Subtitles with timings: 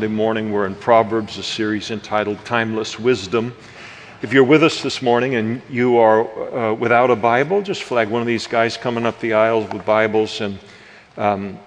[0.00, 0.50] Sunday morning.
[0.50, 3.54] We're in Proverbs, a series entitled Timeless Wisdom.
[4.22, 6.22] If you're with us this morning and you are
[6.56, 9.84] uh, without a Bible, just flag one of these guys coming up the aisles with
[9.84, 10.58] Bibles, and
[11.18, 11.58] um,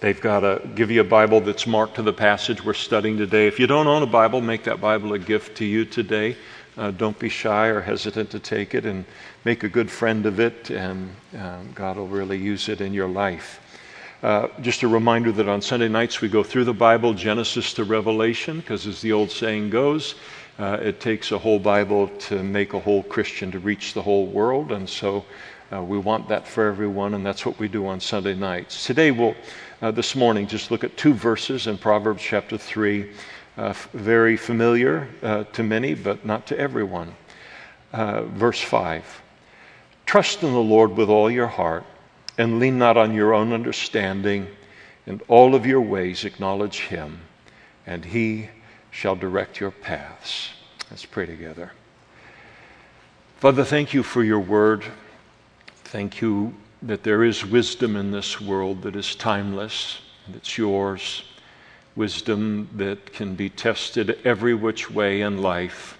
[0.00, 3.46] they've got to give you a Bible that's marked to the passage we're studying today.
[3.46, 6.36] If you don't own a Bible, make that Bible a gift to you today.
[6.76, 9.04] Uh, don't be shy or hesitant to take it and
[9.44, 13.08] make a good friend of it, and um, God will really use it in your
[13.08, 13.60] life.
[14.20, 17.84] Uh, just a reminder that on Sunday nights we go through the Bible, Genesis to
[17.84, 20.16] Revelation, because as the old saying goes,
[20.58, 24.26] uh, it takes a whole Bible to make a whole Christian to reach the whole
[24.26, 24.72] world.
[24.72, 25.24] And so
[25.72, 28.84] uh, we want that for everyone, and that's what we do on Sunday nights.
[28.84, 29.36] Today, we'll,
[29.82, 33.08] uh, this morning, just look at two verses in Proverbs chapter 3,
[33.56, 35.06] uh, very familiar
[35.52, 37.14] to many, but not to everyone.
[37.92, 39.22] verse 5
[40.06, 41.84] Trust in the Lord with all your heart
[42.38, 44.46] and lean not on your own understanding.
[45.06, 47.20] In all of your ways acknowledge him,
[47.86, 48.48] and he
[48.90, 50.50] shall direct your paths.
[50.90, 51.72] Let's pray together.
[53.38, 54.84] Father, thank you for your word.
[55.84, 61.24] Thank you that there is wisdom in this world that is timeless, and it's yours.
[61.96, 65.98] Wisdom that can be tested every which way in life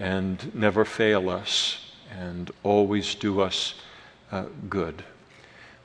[0.00, 3.74] and never fail us and always do us
[4.32, 5.04] uh, good.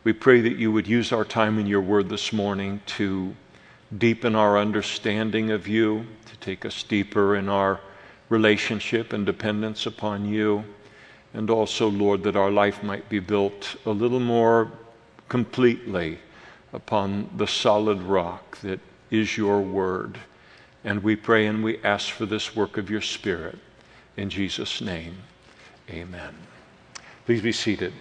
[0.05, 3.35] We pray that you would use our time in your word this morning to
[3.97, 7.79] deepen our understanding of you, to take us deeper in our
[8.29, 10.63] relationship and dependence upon you.
[11.33, 14.71] And also, Lord, that our life might be built a little more
[15.27, 16.19] completely
[16.71, 20.19] upon the solid rock that is your word.
[20.83, 23.57] And we pray and we ask for this work of your Spirit.
[24.17, 25.17] In Jesus' name,
[25.89, 26.35] amen.
[27.25, 27.91] Please be seated.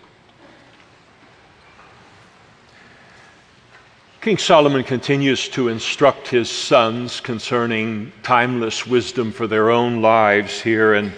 [4.24, 10.94] King Solomon continues to instruct his sons concerning timeless wisdom for their own lives here
[10.94, 11.12] in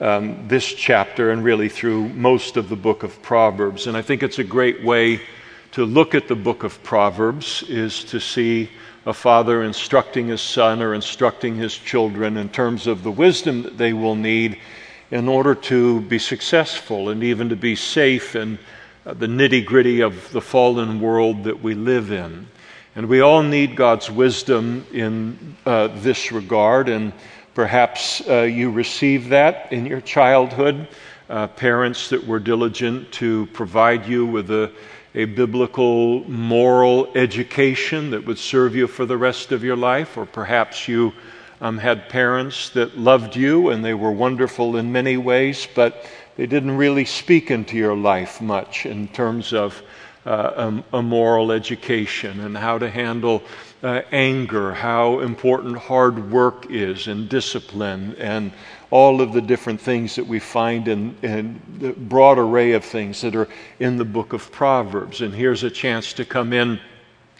[0.00, 3.86] um, this chapter and really through most of the book of Proverbs.
[3.86, 5.20] And I think it's a great way
[5.70, 8.68] to look at the book of Proverbs is to see
[9.06, 13.78] a father instructing his son or instructing his children in terms of the wisdom that
[13.78, 14.58] they will need
[15.12, 18.58] in order to be successful and even to be safe and
[19.14, 22.46] the nitty gritty of the fallen world that we live in.
[22.94, 27.12] And we all need God's wisdom in uh, this regard, and
[27.54, 30.88] perhaps uh, you received that in your childhood.
[31.30, 34.72] Uh, parents that were diligent to provide you with a,
[35.14, 40.26] a biblical moral education that would serve you for the rest of your life, or
[40.26, 41.12] perhaps you
[41.60, 46.04] um, had parents that loved you and they were wonderful in many ways, but
[46.38, 49.82] they didn't really speak into your life much in terms of
[50.24, 53.42] uh, a, a, moral education and how to handle
[53.82, 58.52] uh, anger, how important hard work is, and discipline, and
[58.90, 63.20] all of the different things that we find in, in the broad array of things
[63.20, 63.48] that are
[63.80, 65.22] in the book of Proverbs.
[65.22, 66.78] And here's a chance to come in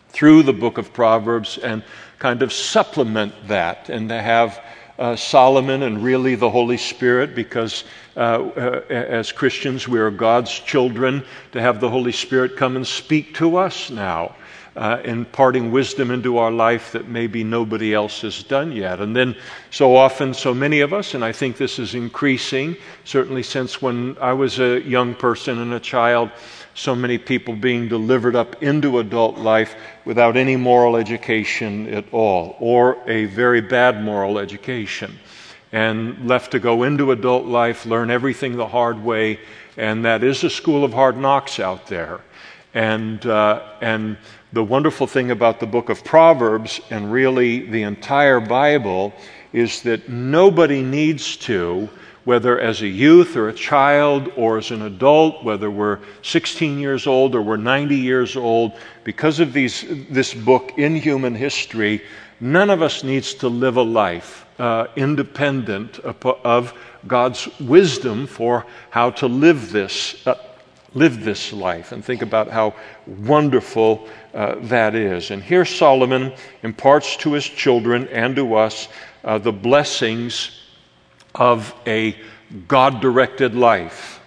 [0.09, 1.85] through the book of Proverbs and
[2.19, 4.61] kind of supplement that and to have
[4.99, 7.85] uh, Solomon and really the Holy Spirit, because
[8.19, 12.87] uh, uh, as Christians we are God's children, to have the Holy Spirit come and
[12.87, 14.35] speak to us now.
[14.77, 19.01] Uh, imparting wisdom into our life that maybe nobody else has done yet.
[19.01, 19.35] And then,
[19.71, 24.17] so often, so many of us, and I think this is increasing, certainly since when
[24.21, 26.31] I was a young person and a child,
[26.75, 29.75] so many people being delivered up into adult life
[30.05, 35.19] without any moral education at all, or a very bad moral education,
[35.73, 39.39] and left to go into adult life, learn everything the hard way,
[39.77, 42.21] and that is a school of hard knocks out there.
[42.75, 44.17] And, uh, and
[44.53, 49.13] the wonderful thing about the book of Proverbs, and really the entire Bible,
[49.53, 51.89] is that nobody needs to
[52.25, 57.07] whether as a youth or a child or as an adult, whether we're 16 years
[57.07, 62.03] old or we're 90 years old, because of these, this book in human history,
[62.39, 66.75] none of us needs to live a life uh, independent of
[67.07, 70.27] God's wisdom for how to live this.
[70.27, 70.35] Uh,
[70.95, 72.75] live this life and think about how
[73.07, 75.31] wonderful uh, that is.
[75.31, 76.33] And here Solomon
[76.63, 78.89] imparts to his children and to us
[79.23, 80.63] uh, the blessings
[81.35, 82.17] of a
[82.67, 84.21] God directed life.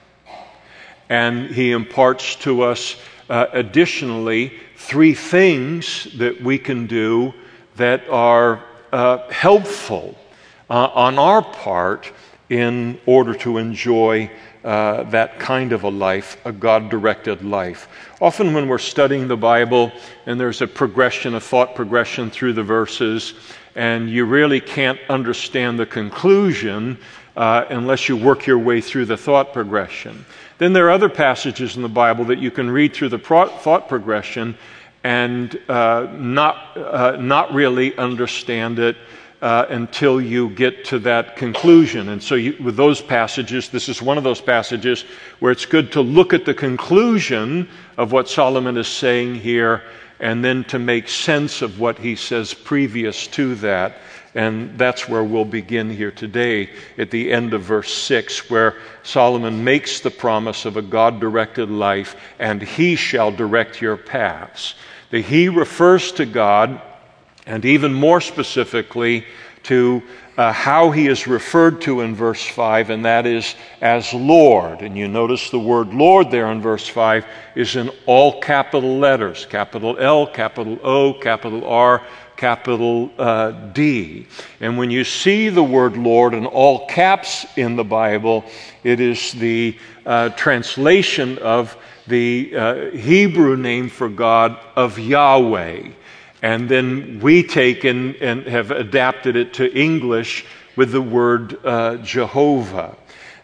[1.09, 2.95] And he imparts to us
[3.29, 7.33] uh, additionally three things that we can do
[7.75, 10.17] that are uh, helpful
[10.71, 12.09] uh, on our part
[12.49, 14.31] in order to enjoy
[14.63, 17.89] uh, that kind of a life, a God directed life.
[18.21, 19.91] Often, when we're studying the Bible
[20.25, 23.33] and there's a progression, a thought progression through the verses,
[23.75, 26.97] and you really can't understand the conclusion
[27.35, 30.25] uh, unless you work your way through the thought progression.
[30.57, 33.49] Then there are other passages in the Bible that you can read through the pro-
[33.49, 34.57] thought progression
[35.03, 38.95] and uh, not, uh, not really understand it
[39.41, 42.09] uh, until you get to that conclusion.
[42.09, 45.03] And so, you, with those passages, this is one of those passages
[45.39, 47.67] where it's good to look at the conclusion
[47.97, 49.83] of what Solomon is saying here
[50.19, 53.97] and then to make sense of what he says previous to that.
[54.35, 59.63] And that's where we'll begin here today at the end of verse 6, where Solomon
[59.63, 64.75] makes the promise of a God directed life, and he shall direct your paths.
[65.09, 66.81] The he refers to God
[67.45, 69.25] and even more specifically
[69.63, 70.01] to
[70.37, 74.81] uh, how he is referred to in verse 5, and that is as Lord.
[74.81, 79.45] And you notice the word Lord there in verse 5 is in all capital letters
[79.45, 82.01] capital L, capital O, capital R,
[82.37, 84.25] capital uh, D.
[84.61, 88.45] And when you see the word Lord in all caps in the Bible,
[88.83, 91.77] it is the uh, translation of
[92.07, 95.89] the uh, Hebrew name for God of Yahweh.
[96.41, 100.45] And then we take and, and have adapted it to English
[100.75, 102.95] with the word uh, Jehovah.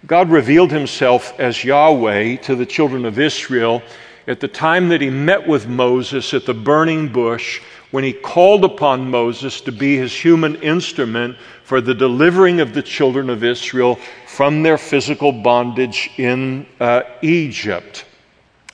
[0.06, 3.84] God revealed himself as Yahweh to the children of Israel
[4.28, 7.62] at the time that he met with Moses at the burning bush
[7.92, 12.82] when he called upon Moses to be his human instrument for the delivering of the
[12.82, 13.98] children of Israel
[14.28, 18.06] from their physical bondage in uh, Egypt.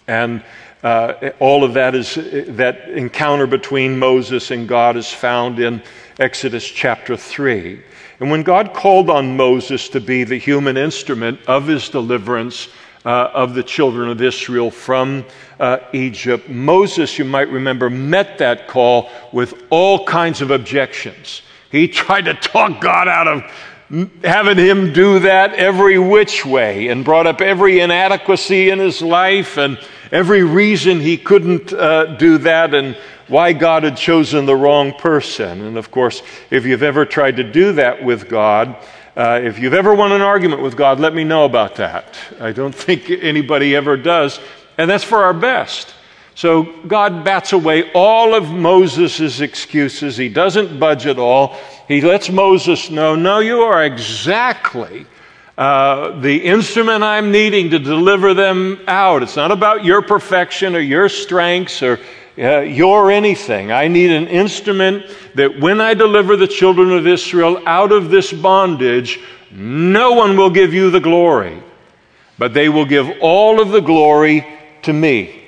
[0.08, 0.44] And
[0.84, 5.82] uh, all of that is that encounter between Moses and God is found in
[6.20, 7.82] Exodus chapter 3.
[8.20, 12.68] And when God called on Moses to be the human instrument of his deliverance
[13.06, 15.26] uh, of the children of Israel from
[15.60, 21.42] uh, Egypt, Moses, you might remember, met that call with all kinds of objections.
[21.72, 23.44] He tried to talk God out of
[24.24, 29.58] having him do that every which way and brought up every inadequacy in his life
[29.58, 29.78] and
[30.12, 32.98] every reason he couldn't uh, do that and
[33.28, 35.62] why God had chosen the wrong person.
[35.62, 38.76] And of course, if you've ever tried to do that with God,
[39.16, 42.18] uh, if you've ever won an argument with God, let me know about that.
[42.40, 44.40] I don't think anybody ever does,
[44.78, 45.94] and that's for our best.
[46.36, 50.18] So God bats away all of Moses' excuses.
[50.18, 51.56] He doesn't budge at all.
[51.88, 55.06] He lets Moses know, no, you are exactly
[55.58, 59.22] uh, the instrument I'm needing to deliver them out.
[59.22, 62.00] It's not about your perfection or your strengths or
[62.38, 63.72] uh, your anything.
[63.72, 65.06] I need an instrument
[65.36, 69.20] that when I deliver the children of Israel out of this bondage,
[69.52, 71.62] no one will give you the glory,
[72.40, 74.48] but they will give all of the glory
[74.82, 75.44] to me,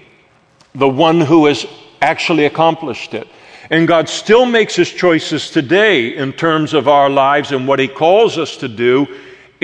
[0.76, 1.66] the one who has
[2.00, 3.28] actually accomplished it.
[3.72, 7.88] And God still makes his choices today in terms of our lives and what he
[7.88, 9.08] calls us to do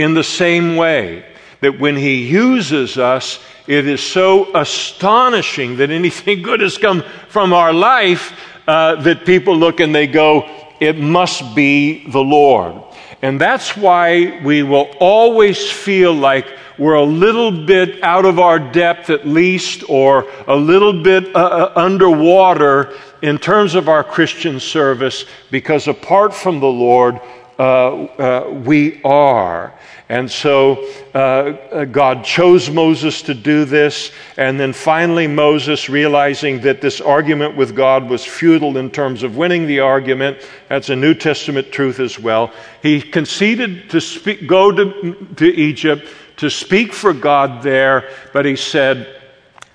[0.02, 1.26] in the same way
[1.62, 7.54] that when He uses us, it is so astonishing that anything good has come from
[7.54, 8.34] our life
[8.68, 10.50] uh, that people look and they go,
[10.80, 12.84] it must be the Lord.
[13.22, 16.48] And that's why we will always feel like
[16.80, 21.40] we're a little bit out of our depth, at least, or a little bit uh,
[21.40, 27.22] uh underwater in terms of our Christian service, because apart from the Lord,
[27.60, 29.74] uh, uh, we are.
[30.12, 34.12] And so uh, uh, God chose Moses to do this.
[34.36, 39.38] And then finally, Moses, realizing that this argument with God was futile in terms of
[39.38, 42.52] winning the argument, that's a New Testament truth as well.
[42.82, 48.58] He conceded to speak, go to, to Egypt to speak for God there, but he
[48.58, 49.16] said,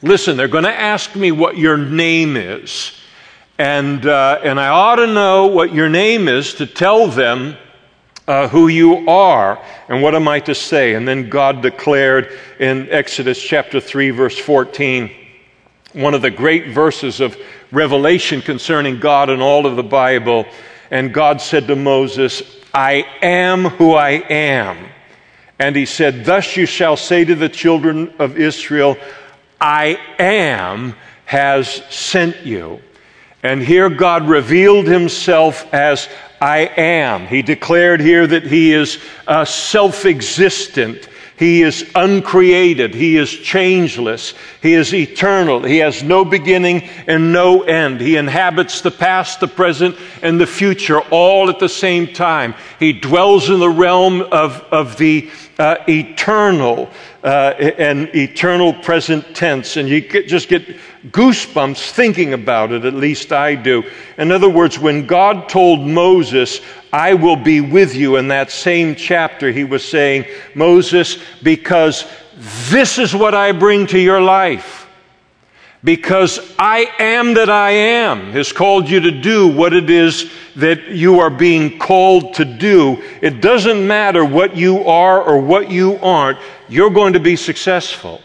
[0.03, 2.93] Listen, they're going to ask me what your name is.
[3.57, 7.57] And, uh, and I ought to know what your name is to tell them
[8.29, 9.63] uh, who you are.
[9.89, 10.95] And what am I to say?
[10.95, 15.11] And then God declared in Exodus chapter 3, verse 14,
[15.93, 17.37] one of the great verses of
[17.73, 20.47] revelation concerning God and all of the Bible.
[20.91, 22.43] And God said to Moses,
[22.75, 24.89] I am who I am.
[25.59, 28.97] And he said, Thus you shall say to the children of Israel,
[29.61, 32.81] I am has sent you.
[33.43, 36.09] And here God revealed himself as
[36.41, 37.27] I am.
[37.27, 41.09] He declared here that he is uh, self existent.
[41.39, 42.95] He is uncreated.
[42.95, 44.33] He is changeless.
[44.63, 45.63] He is eternal.
[45.63, 48.01] He has no beginning and no end.
[48.01, 52.55] He inhabits the past, the present, and the future all at the same time.
[52.79, 56.91] He dwells in the realm of, of the uh, eternal
[57.25, 59.77] uh, and eternal present tense.
[59.77, 60.67] And you get, just get
[61.11, 63.85] goosebumps thinking about it, at least I do.
[64.19, 66.61] In other words, when God told Moses,
[66.93, 72.05] I will be with you in that same chapter, he was saying, Moses, because
[72.71, 74.86] this is what I bring to your life
[75.87, 80.89] because I am that I am has called you to do what it is that
[80.89, 83.05] you are being called to do.
[83.23, 88.21] It doesn't matter what you are or what you aren't, you're going to be successful.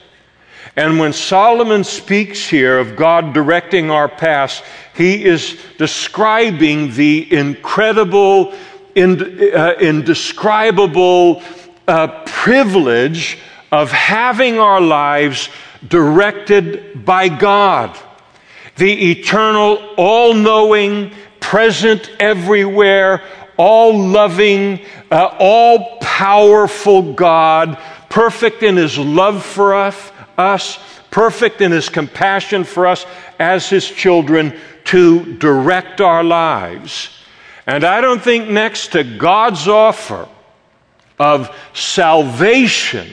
[0.76, 4.64] And when Solomon speaks here of God directing our paths,
[4.96, 8.56] he is describing the incredible,
[8.98, 11.44] uh, indescribable
[11.88, 13.38] uh, privilege
[13.72, 15.50] of having our lives
[15.88, 17.98] directed by God,
[18.78, 23.22] the eternal, all knowing, present everywhere,
[23.58, 24.80] all loving,
[25.12, 27.78] uh, all powerful God,
[28.10, 30.80] perfect in his love for us, us,
[31.12, 33.06] perfect in his compassion for us
[33.40, 37.10] as his children to direct our lives.
[37.68, 40.28] And I don't think next to God's offer
[41.20, 43.08] of salvation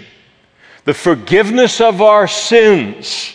[0.89, 3.35] the forgiveness of our sins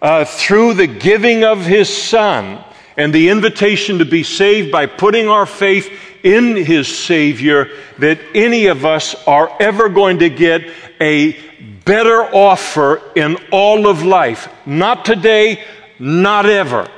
[0.00, 2.64] uh, through the giving of His Son
[2.96, 8.68] and the invitation to be saved by putting our faith in His Savior, that any
[8.68, 10.62] of us are ever going to get
[10.98, 11.38] a
[11.84, 14.50] better offer in all of life.
[14.64, 15.62] Not today,
[15.98, 16.88] not ever.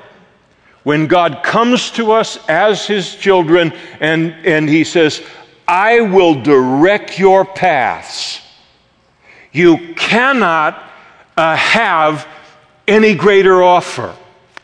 [0.84, 5.20] When God comes to us as His children and, and He says,
[5.66, 8.40] I will direct your paths.
[9.54, 10.82] You cannot
[11.36, 12.26] uh, have
[12.88, 14.12] any greater offer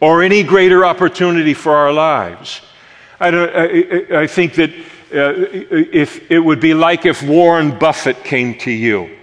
[0.01, 2.61] or any greater opportunity for our lives.
[3.21, 5.47] I, I, I think that uh,
[5.93, 9.17] if it would be like if Warren Buffett came to you,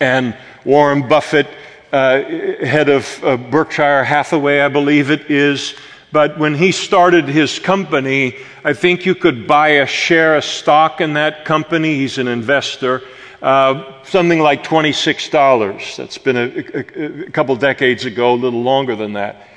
[0.00, 0.36] and
[0.66, 1.46] Warren Buffett,
[1.90, 5.74] uh, head of uh, Berkshire Hathaway, I believe it is,
[6.12, 11.00] but when he started his company, I think you could buy a share of stock
[11.00, 11.96] in that company.
[11.96, 13.02] He's an investor
[13.44, 15.96] uh, something like $26.
[15.96, 19.48] That's been a, a, a couple decades ago, a little longer than that.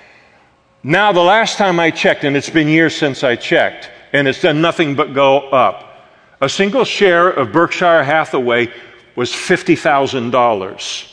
[0.84, 4.42] Now, the last time I checked, and it's been years since I checked, and it's
[4.42, 6.06] done nothing but go up.
[6.42, 8.74] A single share of Berkshire Hathaway
[9.16, 11.12] was $50,000.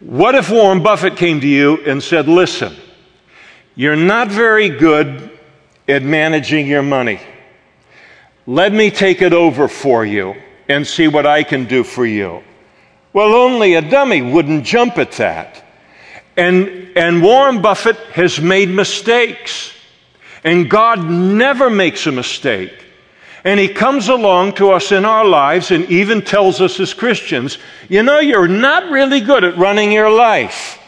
[0.00, 2.74] What if Warren Buffett came to you and said, Listen,
[3.76, 5.38] you're not very good
[5.86, 7.20] at managing your money.
[8.48, 10.34] Let me take it over for you
[10.72, 12.42] and see what I can do for you.
[13.12, 15.62] Well, only a dummy wouldn't jump at that.
[16.36, 19.72] And, and Warren Buffett has made mistakes.
[20.44, 22.72] And God never makes a mistake.
[23.44, 27.58] And He comes along to us in our lives and even tells us as Christians,
[27.88, 30.78] you know, you're not really good at running your life.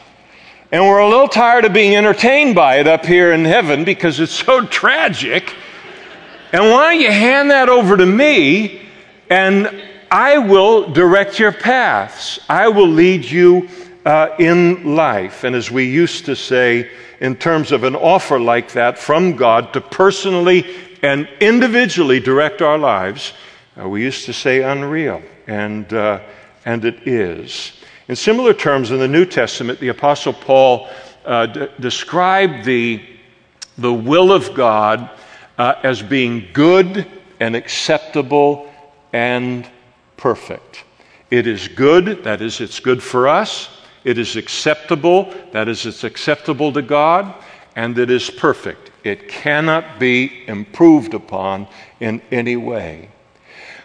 [0.72, 4.18] And we're a little tired of being entertained by it up here in heaven because
[4.18, 5.54] it's so tragic.
[6.52, 8.83] And why don't you hand that over to me
[9.30, 12.38] and I will direct your paths.
[12.48, 13.68] I will lead you
[14.04, 15.44] uh, in life.
[15.44, 16.90] And as we used to say,
[17.20, 20.66] in terms of an offer like that from God to personally
[21.02, 23.32] and individually direct our lives,
[23.80, 25.22] uh, we used to say unreal.
[25.46, 26.20] And, uh,
[26.64, 27.72] and it is.
[28.08, 30.88] In similar terms, in the New Testament, the Apostle Paul
[31.24, 33.02] uh, d- described the,
[33.78, 35.10] the will of God
[35.56, 37.06] uh, as being good
[37.40, 38.70] and acceptable
[39.14, 39.66] and
[40.16, 40.84] perfect.
[41.30, 43.70] It is good, that is, it's good for us.
[44.02, 47.32] It is acceptable, that is, it's acceptable to God.
[47.76, 48.90] And it is perfect.
[49.04, 51.66] It cannot be improved upon
[52.00, 53.08] in any way.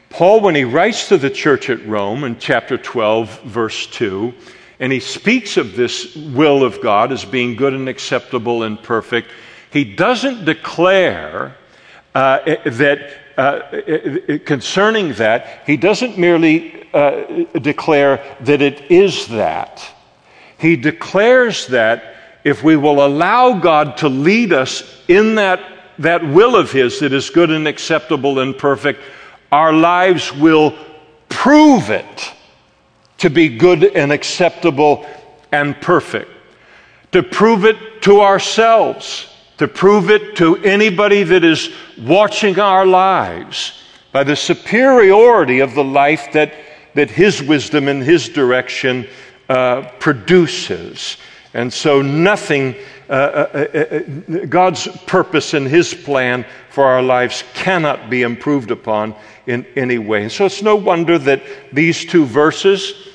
[0.09, 4.33] Paul, when he writes to the church at Rome in chapter 12, verse 2,
[4.79, 9.29] and he speaks of this will of God as being good and acceptable and perfect,
[9.71, 11.55] he doesn't declare
[12.15, 19.81] uh, that uh, concerning that, he doesn't merely uh, declare that it is that.
[20.58, 25.62] He declares that if we will allow God to lead us in that,
[26.00, 29.01] that will of His that is good and acceptable and perfect,
[29.53, 30.77] our lives will
[31.29, 32.34] prove it
[33.19, 35.08] to be good and acceptable
[35.51, 36.29] and perfect.
[37.13, 39.28] To prove it to ourselves
[39.60, 45.84] to prove it to anybody that is watching our lives by the superiority of the
[45.84, 46.54] life that,
[46.96, 49.06] that His wisdom and His direction
[49.50, 51.18] uh, produces.
[51.54, 52.75] And so, nothing,
[53.10, 58.72] uh, uh, uh, uh, God's purpose and His plan for our lives cannot be improved
[58.72, 59.13] upon
[59.46, 60.24] in any way.
[60.24, 63.09] And so, it's no wonder that these two verses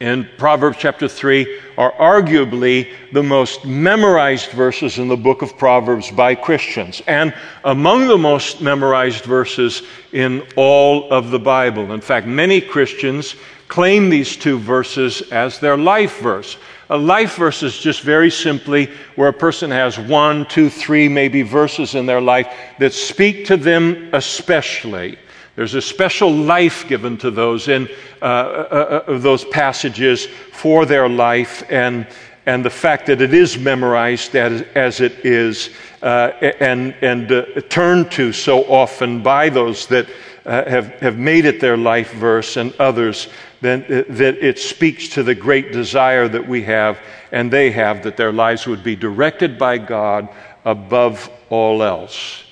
[0.00, 6.10] in Proverbs chapter 3 are arguably the most memorized verses in the book of Proverbs
[6.10, 11.92] by Christians, and among the most memorized verses in all of the Bible.
[11.92, 13.34] In fact, many Christians
[13.66, 16.56] claim these two verses as their life verse.
[16.90, 21.42] A life verse is just very simply where a person has one, two, three, maybe
[21.42, 25.18] verses in their life that speak to them especially.
[25.58, 27.88] There's a special life given to those in
[28.22, 32.06] uh, uh, uh, those passages for their life, and
[32.46, 37.42] and the fact that it is memorized as, as it is, uh, and and uh,
[37.68, 40.06] turned to so often by those that
[40.46, 43.26] uh, have have made it their life verse, and others
[43.60, 47.00] then, that it speaks to the great desire that we have
[47.32, 50.28] and they have that their lives would be directed by God
[50.64, 52.44] above all else.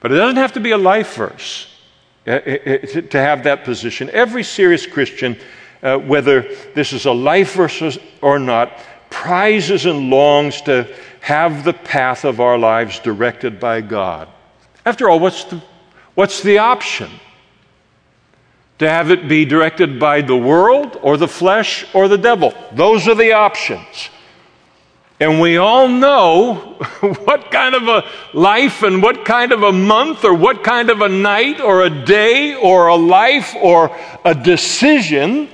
[0.00, 1.74] But it doesn't have to be a life verse
[2.28, 4.10] to have that position.
[4.10, 5.36] Every serious Christian,
[5.82, 6.42] uh, whether
[6.74, 7.58] this is a life
[8.22, 8.78] or not,
[9.10, 14.28] prizes and longs to have the path of our lives directed by God.
[14.84, 15.62] After all, what's the,
[16.14, 17.10] what's the option?
[18.78, 22.54] to have it be directed by the world or the flesh or the devil.
[22.72, 24.10] Those are the options.
[25.20, 26.54] And we all know
[27.00, 31.00] what kind of a life and what kind of a month or what kind of
[31.00, 35.48] a night or a day or a life or a decision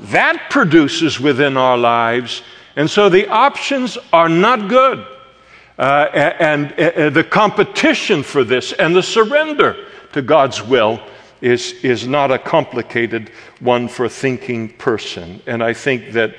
[0.00, 2.42] that produces within our lives.
[2.76, 5.04] And so the options are not good.
[5.76, 11.00] Uh, and, and uh, the competition for this and the surrender to God's will
[11.40, 15.40] is, is not a complicated one for a thinking person.
[15.46, 16.34] And I think that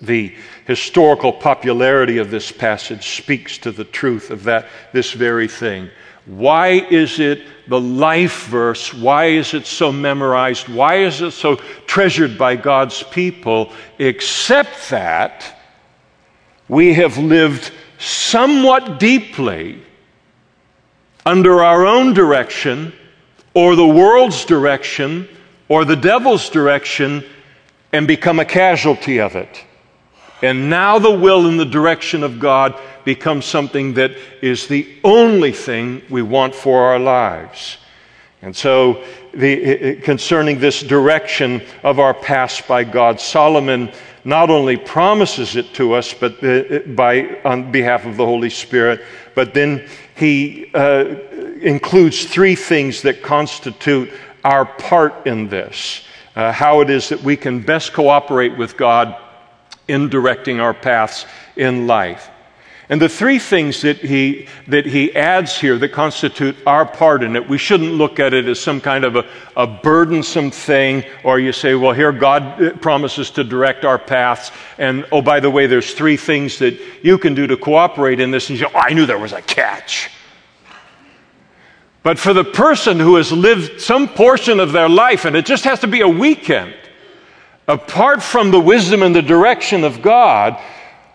[0.00, 0.34] the
[0.70, 5.90] historical popularity of this passage speaks to the truth of that, this very thing.
[6.26, 8.94] Why is it the life verse?
[8.94, 10.68] Why is it so memorized?
[10.68, 11.56] Why is it so
[11.88, 13.72] treasured by God's people?
[13.98, 15.58] Except that
[16.68, 19.82] we have lived somewhat deeply
[21.26, 22.92] under our own direction
[23.54, 25.28] or the world's direction
[25.68, 27.24] or the devil's direction
[27.92, 29.64] and become a casualty of it.
[30.42, 35.52] And now the will and the direction of God becomes something that is the only
[35.52, 37.78] thing we want for our lives.
[38.42, 43.92] And so, the, concerning this direction of our past by God, Solomon
[44.24, 49.02] not only promises it to us, but uh, by on behalf of the Holy Spirit,
[49.34, 51.04] but then he uh,
[51.60, 54.10] includes three things that constitute
[54.44, 56.04] our part in this.
[56.36, 59.16] Uh, how it is that we can best cooperate with God
[59.90, 61.26] in directing our paths
[61.56, 62.30] in life.
[62.90, 67.36] And the three things that he, that he adds here that constitute our part in
[67.36, 69.24] it, we shouldn't look at it as some kind of a,
[69.56, 74.50] a burdensome thing, or you say, well, here God uh, promises to direct our paths,
[74.76, 78.32] and oh, by the way, there's three things that you can do to cooperate in
[78.32, 80.10] this, and you say, oh, I knew there was a catch.
[82.02, 85.62] But for the person who has lived some portion of their life, and it just
[85.62, 86.74] has to be a weekend,
[87.70, 90.60] apart from the wisdom and the direction of God,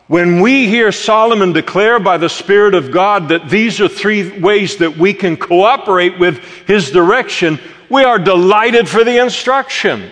[0.07, 4.77] when we hear Solomon declare by the Spirit of God that these are three ways
[4.77, 10.11] that we can cooperate with his direction, we are delighted for the instruction.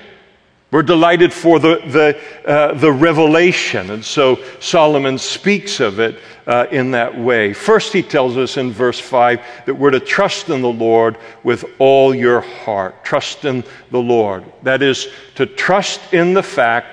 [0.73, 3.91] We're delighted for the, the, uh, the revelation.
[3.91, 7.53] And so Solomon speaks of it uh, in that way.
[7.53, 11.63] First, he tells us in verse 5 that we're to trust in the Lord with
[11.77, 13.05] all your heart.
[13.05, 14.45] Trust in the Lord.
[14.63, 16.87] That is, to trust in the fact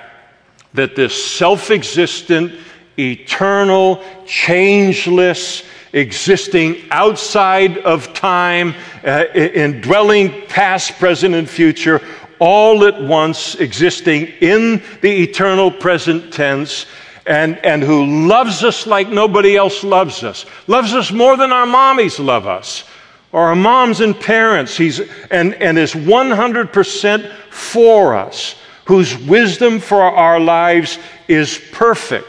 [0.75, 2.53] that this self existent,
[2.99, 5.63] eternal, changeless,
[5.93, 12.01] existing outside of time, uh, indwelling past, present, and future,
[12.41, 16.87] all at once, existing in the eternal present tense,
[17.27, 21.67] and, and who loves us like nobody else loves us, loves us more than our
[21.67, 22.83] mommies love us,
[23.31, 24.99] or our moms and parents, He's,
[25.29, 32.27] and, and is 100% for us, whose wisdom for our lives is perfect.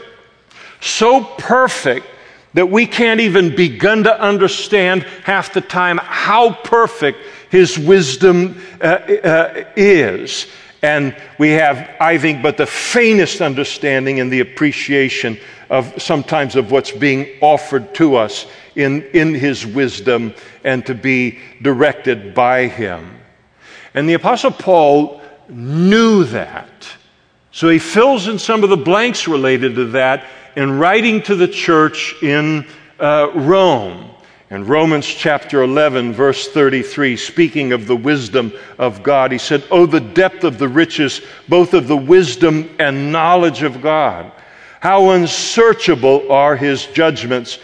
[0.79, 2.05] So perfect
[2.53, 7.17] that we can't even begin to understand half the time how perfect
[7.53, 10.47] his wisdom uh, uh, is.
[10.81, 15.37] And we have, I think, but the faintest understanding and the appreciation
[15.69, 21.37] of sometimes of what's being offered to us in, in his wisdom and to be
[21.61, 23.19] directed by him.
[23.93, 26.87] And the Apostle Paul knew that.
[27.51, 31.47] So he fills in some of the blanks related to that in writing to the
[31.47, 32.65] church in
[32.99, 34.09] uh, Rome.
[34.53, 39.87] In Romans chapter 11, verse 33, speaking of the wisdom of God, he said, Oh,
[39.87, 44.31] the depth of the riches, both of the wisdom and knowledge of God.
[44.79, 47.57] How unsearchable are his judgments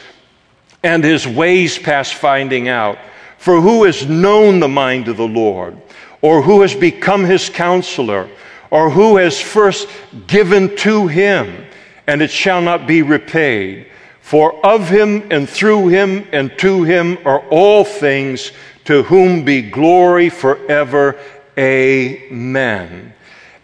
[0.81, 2.97] and his ways past finding out.
[3.37, 5.79] For who has known the mind of the Lord?
[6.23, 8.27] Or who has become his counselor?
[8.71, 9.87] Or who has first
[10.25, 11.67] given to him,
[12.07, 13.85] and it shall not be repaid?
[14.29, 18.51] For of him and through him and to him are all things,
[18.85, 21.17] to whom be glory forever.
[21.57, 23.11] Amen.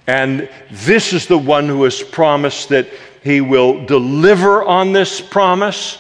[0.08, 2.88] And this is the one who has promised that
[3.22, 6.00] he will deliver on this promise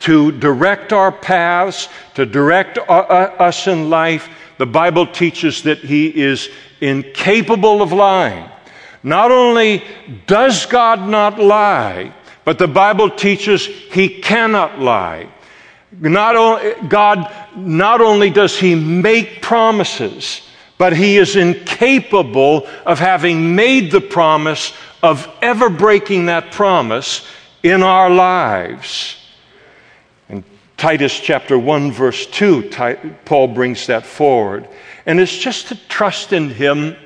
[0.00, 4.28] to direct our paths, to direct us in life.
[4.58, 6.50] The Bible teaches that He is
[6.82, 8.46] incapable of lying.
[9.02, 9.82] Not only
[10.26, 12.12] does God not lie,
[12.44, 15.28] but the Bible teaches He cannot lie.
[16.00, 20.42] Not only, God not only does He make promises,
[20.78, 27.26] but He is incapable of having made the promise of ever breaking that promise
[27.62, 29.16] in our lives.
[30.28, 30.42] And
[30.76, 32.70] Titus chapter 1, verse 2,
[33.24, 34.68] Paul brings that forward.
[35.06, 36.96] And it's just to trust in Him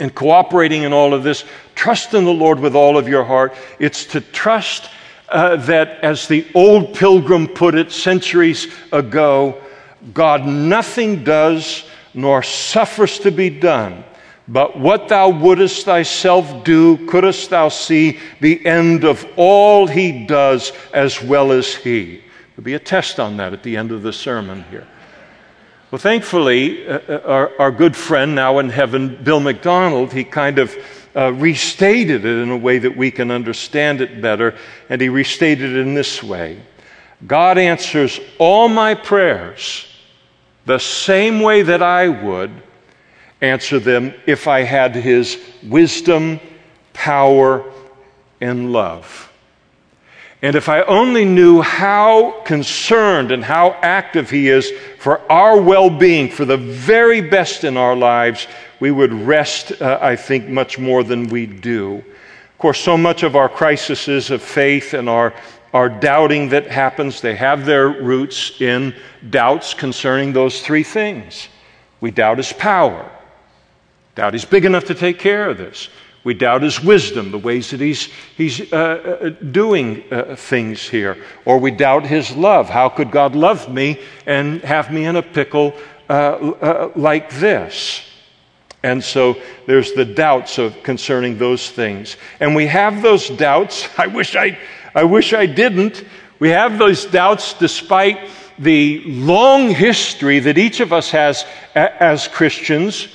[0.00, 1.44] and cooperating in all of this.
[1.74, 3.54] Trust in the Lord with all of your heart.
[3.78, 4.90] It's to trust
[5.28, 9.60] uh, that, as the old pilgrim put it centuries ago,
[10.12, 11.84] God nothing does
[12.14, 14.04] nor suffers to be done.
[14.48, 20.72] But what thou wouldest thyself do, couldst thou see the end of all he does
[20.92, 22.22] as well as he.
[22.56, 24.88] There'll be a test on that at the end of the sermon here.
[25.90, 30.60] Well, thankfully, uh, uh, our, our, good friend now in heaven, Bill McDonald, he kind
[30.60, 30.76] of
[31.16, 34.56] uh, restated it in a way that we can understand it better,
[34.88, 36.60] and he restated it in this way
[37.26, 39.86] God answers all my prayers
[40.64, 42.52] the same way that I would
[43.40, 46.38] answer them if I had his wisdom,
[46.92, 47.64] power,
[48.40, 49.29] and love.
[50.42, 55.90] And if I only knew how concerned and how active He is for our well
[55.90, 58.46] being, for the very best in our lives,
[58.80, 61.96] we would rest, uh, I think, much more than we do.
[61.96, 65.34] Of course, so much of our crises of faith and our,
[65.74, 68.94] our doubting that happens, they have their roots in
[69.28, 71.48] doubts concerning those three things.
[72.00, 73.10] We doubt His power,
[74.14, 75.90] doubt He's big enough to take care of this.
[76.22, 81.16] We doubt his wisdom, the ways that he's, he's uh, uh, doing uh, things here.
[81.46, 82.68] Or we doubt his love.
[82.68, 85.72] How could God love me and have me in a pickle
[86.10, 88.02] uh, uh, like this?
[88.82, 92.16] And so there's the doubts of concerning those things.
[92.38, 93.88] And we have those doubts.
[93.98, 94.58] I wish I,
[94.94, 96.04] I wish I didn't.
[96.38, 98.28] We have those doubts despite
[98.58, 103.08] the long history that each of us has as Christians,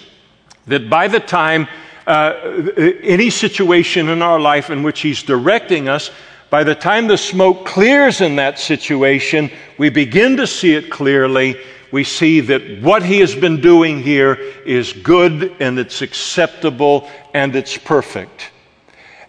[0.65, 1.67] that by the time
[2.07, 2.69] uh,
[3.01, 6.11] any situation in our life in which He's directing us,
[6.49, 11.57] by the time the smoke clears in that situation, we begin to see it clearly.
[11.91, 17.55] We see that what He has been doing here is good and it's acceptable and
[17.55, 18.51] it's perfect.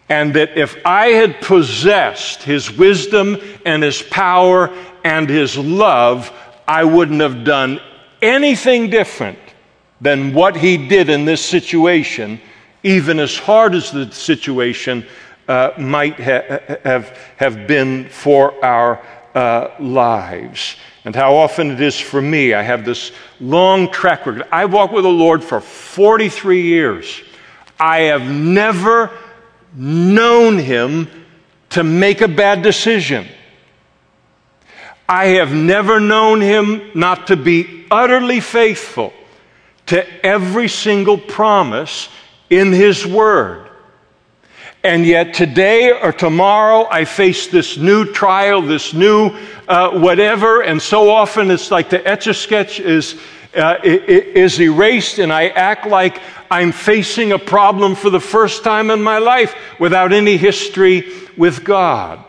[0.09, 4.71] And that if I had possessed His wisdom and His power
[5.03, 6.31] and His love,
[6.69, 7.81] I wouldn't have done
[8.21, 9.39] anything different
[10.01, 12.41] than what He did in this situation
[12.83, 15.07] even as hard as the situation
[15.49, 19.03] uh, might ha- have, have been for our
[19.35, 20.77] uh, lives.
[21.05, 22.53] And how often it is for me.
[22.53, 24.49] I have this long track record.
[24.51, 27.23] I walked with the Lord for 43 years.
[27.79, 29.11] I have never
[29.75, 31.09] known Him
[31.71, 33.29] to make a bad decision.
[35.09, 39.13] I have never known Him not to be utterly faithful
[39.87, 42.09] to every single promise
[42.51, 43.67] in His Word.
[44.87, 50.81] And yet, today or tomorrow, I face this new trial, this new uh, whatever, and
[50.81, 53.19] so often it's like the etch a sketch is,
[53.57, 56.21] uh, is erased, and I act like
[56.53, 61.65] I'm facing a problem for the first time in my life without any history with
[61.65, 62.25] God.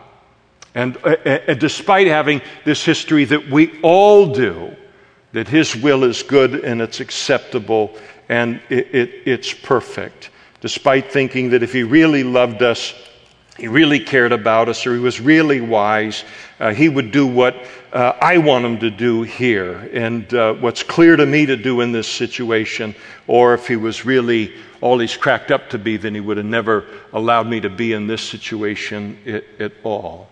[0.74, 4.76] And uh, uh despite having this history that we all do,
[5.34, 7.96] that His will is good and it's acceptable
[8.30, 10.30] and it, it, it's perfect,
[10.62, 12.94] despite thinking that if He really loved us,
[13.58, 16.24] he really cared about us or he was really wise,
[16.60, 20.84] uh, he would do what uh, I want him to do here and uh, what's
[20.84, 22.94] clear to me to do in this situation.
[23.26, 26.46] Or if he was really all he's cracked up to be, then he would have
[26.46, 30.30] never allowed me to be in this situation at, at all.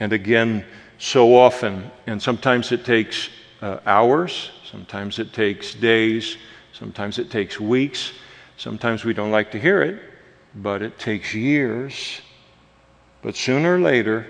[0.00, 0.64] And again,
[0.98, 3.28] so often, and sometimes it takes
[3.62, 6.36] uh, hours, sometimes it takes days,
[6.74, 8.12] sometimes it takes weeks,
[8.56, 10.02] sometimes we don't like to hear it,
[10.54, 12.20] but it takes years.
[13.22, 14.26] But sooner or later,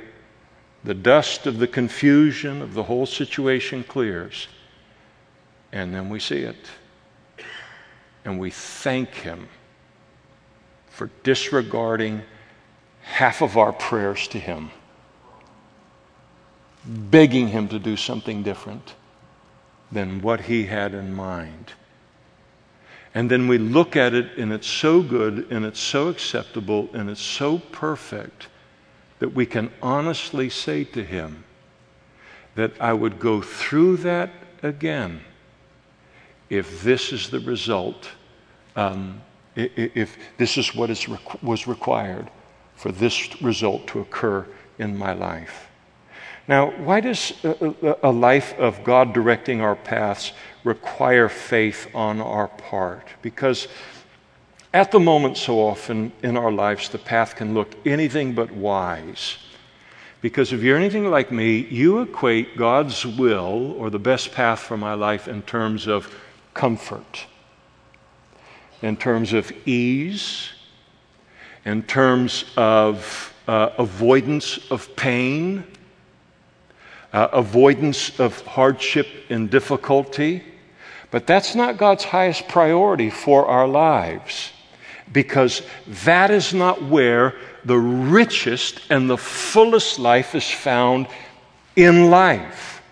[0.85, 4.48] the dust of the confusion of the whole situation clears,
[5.72, 6.68] and then we see it.
[8.24, 9.48] And we thank Him
[10.88, 12.22] for disregarding
[13.00, 14.70] half of our prayers to Him,
[16.85, 18.94] begging Him to do something different
[19.90, 21.72] than what He had in mind.
[23.14, 27.09] And then we look at it, and it's so good, and it's so acceptable, and
[27.09, 28.48] it's so perfect
[29.20, 31.44] that we can honestly say to Him
[32.57, 34.31] that I would go through that
[34.62, 35.20] again
[36.50, 38.11] if this is the result,
[38.77, 39.20] um,
[39.57, 41.07] if this is what is,
[41.42, 42.31] was required
[42.74, 44.46] for this result to occur
[44.79, 45.68] in my life.
[46.46, 52.48] Now, why does a, a life of God directing our paths require faith on our
[52.48, 53.09] part?
[53.22, 53.66] Because
[54.74, 59.38] at the moment, so often in our lives, the path can look anything but wise.
[60.20, 64.76] Because if you're anything like me, you equate God's will or the best path for
[64.76, 66.12] my life in terms of
[66.54, 67.26] comfort,
[68.83, 70.50] in terms of ease,
[71.64, 75.64] in terms of uh, avoidance of pain,
[77.14, 80.42] uh, avoidance of hardship and difficulty.
[81.12, 84.50] But that's not God's highest priority for our lives
[85.12, 85.62] because
[86.05, 91.07] that is not where the richest and the fullest life is found
[91.77, 92.83] in life.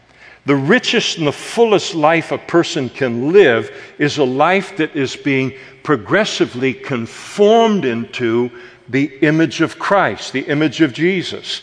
[0.46, 5.16] The richest and the fullest life a person can live is a life that is
[5.16, 8.52] being progressively conformed into
[8.88, 11.62] the image of Christ, the image of Jesus.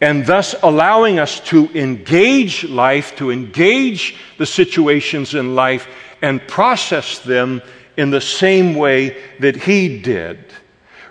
[0.00, 5.88] And thus allowing us to engage life, to engage the situations in life,
[6.22, 7.62] and process them
[7.96, 10.38] in the same way that he did.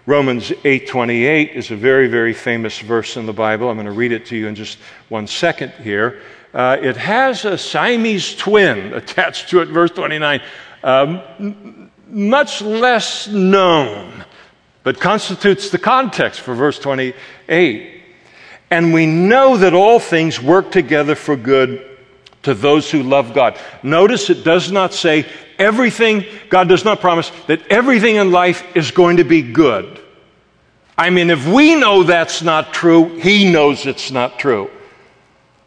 [0.05, 3.69] Romans 8:28 is a very very famous verse in the Bible.
[3.69, 6.19] I'm going to read it to you in just one second here.
[6.51, 10.41] Uh, it has a Siamese twin attached to it, verse 29,
[10.83, 14.25] um, much less known,
[14.81, 17.98] but constitutes the context for verse 28.
[18.71, 21.85] And we know that all things work together for good
[22.43, 23.59] to those who love God.
[23.83, 25.25] Notice it does not say
[25.57, 29.99] everything, God does not promise that everything in life is going to be good.
[30.97, 34.69] I mean, if we know that's not true, He knows it's not true.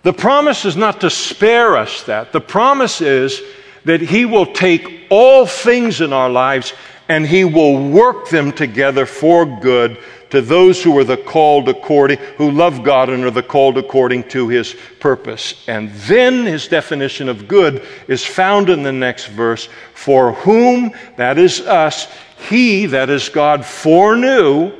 [0.02, 2.32] The promise is not to spare us that.
[2.32, 3.40] The promise is
[3.84, 6.72] that He will take all things in our lives
[7.08, 9.98] and He will work them together for good
[10.32, 14.26] to those who are the called according, who love God and are the called according
[14.30, 15.62] to his purpose.
[15.68, 21.36] And then his definition of good is found in the next verse for whom, that
[21.36, 22.08] is us,
[22.48, 24.72] he, that is God, foreknew,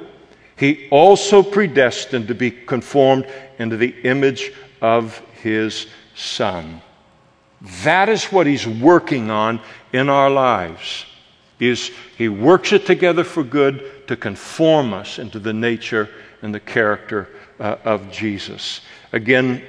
[0.57, 3.27] he also predestined to be conformed
[3.59, 6.81] into the image of his Son.
[7.85, 9.61] That is what he's working on
[9.93, 11.05] in our lives.
[11.61, 16.07] Is he works it together for good to conform us into the nature
[16.43, 18.83] and the character uh, of Jesus.
[19.13, 19.63] Again,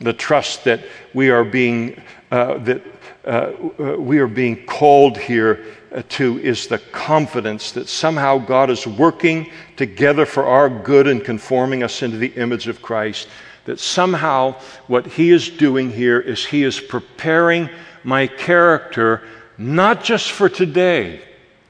[0.00, 0.80] the trust that
[1.14, 2.82] we are being uh, that
[3.24, 3.52] uh,
[3.96, 9.52] we are being called here uh, to is the confidence that somehow God is working
[9.76, 13.28] together for our good and conforming us into the image of Christ.
[13.66, 14.56] That somehow
[14.88, 17.70] what He is doing here is He is preparing
[18.02, 19.22] my character
[19.58, 21.22] not just for today,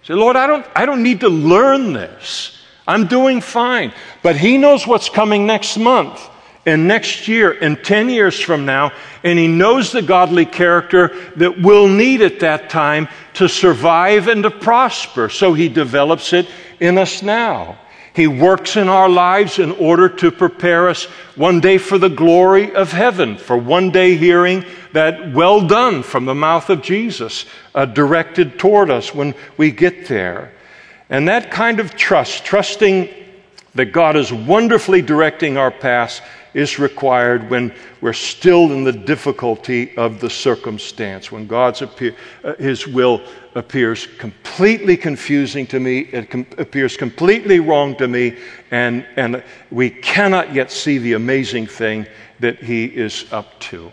[0.07, 2.57] Say, Lord, I don't, I don't need to learn this.
[2.87, 3.92] I'm doing fine.
[4.23, 6.31] But He knows what's coming next month
[6.64, 8.92] and next year and 10 years from now,
[9.25, 14.45] and He knows the godly character that we'll need at that time to survive and
[14.45, 15.29] to prosper.
[15.29, 17.77] So He develops it in us now.
[18.17, 22.75] He works in our lives in order to prepare us one day for the glory
[22.75, 27.85] of heaven, for one day hearing that well done from the mouth of Jesus uh,
[27.85, 30.51] directed toward us when we get there.
[31.11, 33.11] And that kind of trust, trusting
[33.75, 36.23] that God is wonderfully directing our paths,
[36.55, 42.55] is required when we're still in the difficulty of the circumstance, when God's appear, uh,
[42.55, 43.21] His will
[43.57, 48.37] appears completely confusing to me, it com- appears completely wrong to me,
[48.71, 52.07] and, and we cannot yet see the amazing thing
[52.38, 53.90] that He is up to.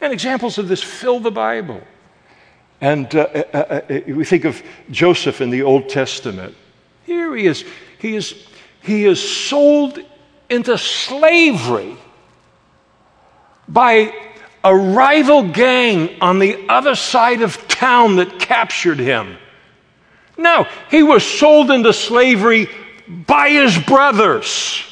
[0.00, 1.80] And examples of this fill the Bible.
[2.80, 6.54] And uh, uh, uh, uh we think of Joseph in the Old Testament.
[7.04, 7.64] Here he is.
[7.98, 8.46] He is,
[8.82, 10.00] he is sold
[10.50, 11.96] into slavery
[13.68, 14.12] by
[14.66, 19.36] a rival gang on the other side of town that captured him.
[20.36, 22.68] No, he was sold into slavery
[23.06, 24.82] by his brothers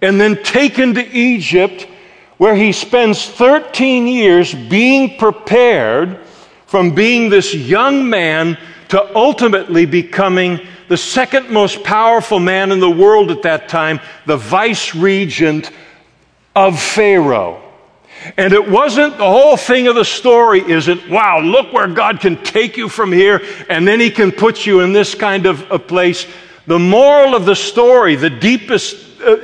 [0.00, 1.88] and then taken to Egypt,
[2.36, 6.20] where he spends 13 years being prepared
[6.66, 8.56] from being this young man
[8.90, 14.36] to ultimately becoming the second most powerful man in the world at that time, the
[14.36, 15.72] vice regent
[16.54, 17.64] of Pharaoh.
[18.36, 22.20] And it wasn't the whole thing of the story isn't, it wow, look where God
[22.20, 25.70] can take you from here and then he can put you in this kind of
[25.70, 26.26] a place.
[26.66, 29.36] The moral of the story, the deepest uh,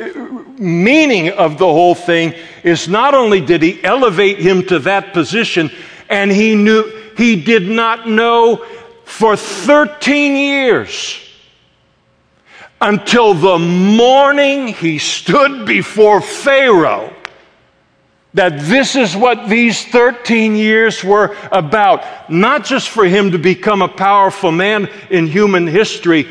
[0.58, 5.70] meaning of the whole thing is not only did he elevate him to that position,
[6.08, 8.64] and he knew, he did not know
[9.04, 11.20] for 13 years
[12.80, 17.13] until the morning he stood before Pharaoh
[18.34, 22.30] that this is what these 13 years were about.
[22.30, 26.28] Not just for him to become a powerful man in human history,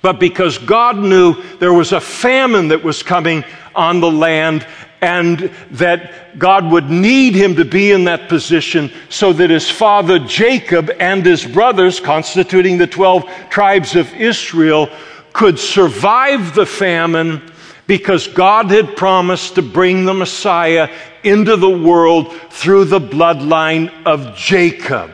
[0.00, 4.66] but because God knew there was a famine that was coming on the land
[5.00, 5.38] and
[5.72, 10.90] that God would need him to be in that position so that his father Jacob
[10.98, 14.88] and his brothers, constituting the 12 tribes of Israel,
[15.32, 17.42] could survive the famine
[17.86, 20.92] because God had promised to bring the Messiah
[21.28, 25.10] into the world through the bloodline of Jacob.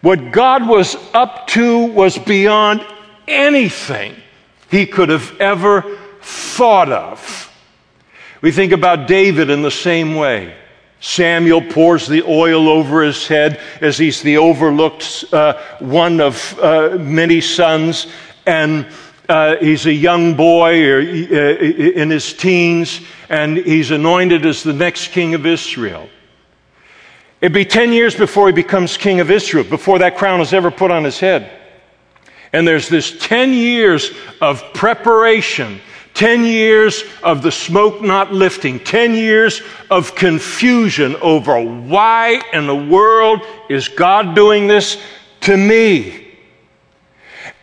[0.00, 2.86] What God was up to was beyond
[3.26, 4.14] anything
[4.70, 7.52] he could have ever thought of.
[8.40, 10.54] We think about David in the same way.
[11.00, 16.96] Samuel pours the oil over his head as he's the overlooked uh, one of uh,
[16.98, 18.06] many sons,
[18.46, 18.86] and
[19.28, 24.72] uh, he's a young boy or, uh, in his teens, and he's anointed as the
[24.72, 26.08] next king of Israel.
[27.40, 30.70] It'd be 10 years before he becomes king of Israel, before that crown is ever
[30.70, 31.50] put on his head.
[32.52, 34.10] And there's this 10 years
[34.40, 35.80] of preparation
[36.16, 39.60] 10 years of the smoke not lifting, 10 years
[39.90, 44.96] of confusion over why in the world is God doing this
[45.42, 46.26] to me?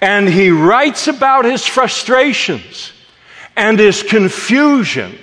[0.01, 2.93] And he writes about his frustrations
[3.55, 5.17] and his confusion.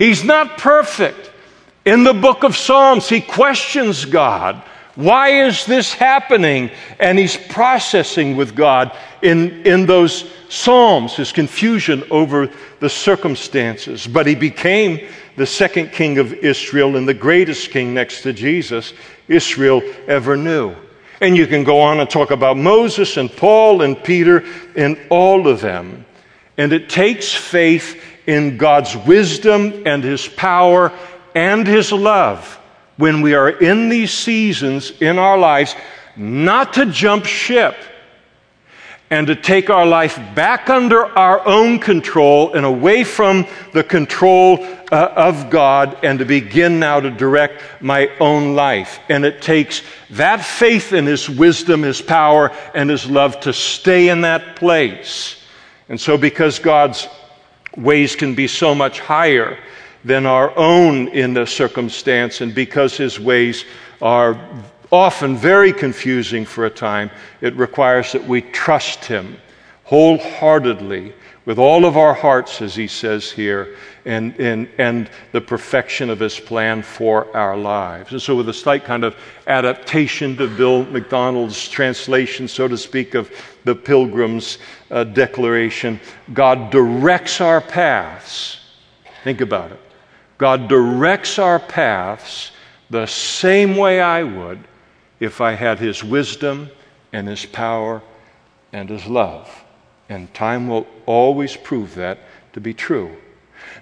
[0.00, 1.30] He's not perfect.
[1.84, 4.62] In the book of Psalms, he questions God.
[4.94, 6.70] Why is this happening?
[6.98, 14.06] And he's processing with God in, in those Psalms, his confusion over the circumstances.
[14.06, 18.94] But he became the second king of Israel and the greatest king next to Jesus
[19.28, 20.74] Israel ever knew.
[21.20, 25.46] And you can go on and talk about Moses and Paul and Peter and all
[25.46, 26.06] of them.
[26.56, 30.92] And it takes faith in God's wisdom and his power
[31.34, 32.58] and his love
[32.96, 35.74] when we are in these seasons in our lives
[36.16, 37.76] not to jump ship
[39.10, 44.64] and to take our life back under our own control and away from the control
[44.92, 49.00] uh, of God and to begin now to direct my own life.
[49.08, 54.08] And it takes that faith in His wisdom, His power, and His love to stay
[54.08, 55.36] in that place.
[55.88, 57.08] And so, because God's
[57.76, 59.58] ways can be so much higher
[60.04, 63.64] than our own in the circumstance, and because His ways
[64.00, 64.40] are
[64.90, 69.36] often very confusing for a time, it requires that we trust Him
[69.84, 71.12] wholeheartedly
[71.46, 76.20] with all of our hearts, as He says here, and, and, and the perfection of
[76.20, 78.12] His plan for our lives.
[78.12, 83.14] And so, with a slight kind of adaptation to Bill McDonald's translation, so to speak,
[83.14, 83.30] of
[83.64, 84.58] the Pilgrim's
[84.90, 86.00] uh, Declaration,
[86.32, 88.58] God directs our paths.
[89.24, 89.80] Think about it.
[90.38, 92.52] God directs our paths
[92.88, 94.66] the same way I would
[95.20, 96.70] if I had His wisdom
[97.12, 98.02] and His power
[98.72, 99.48] and His love.
[100.10, 102.18] And time will always prove that
[102.52, 103.16] to be true.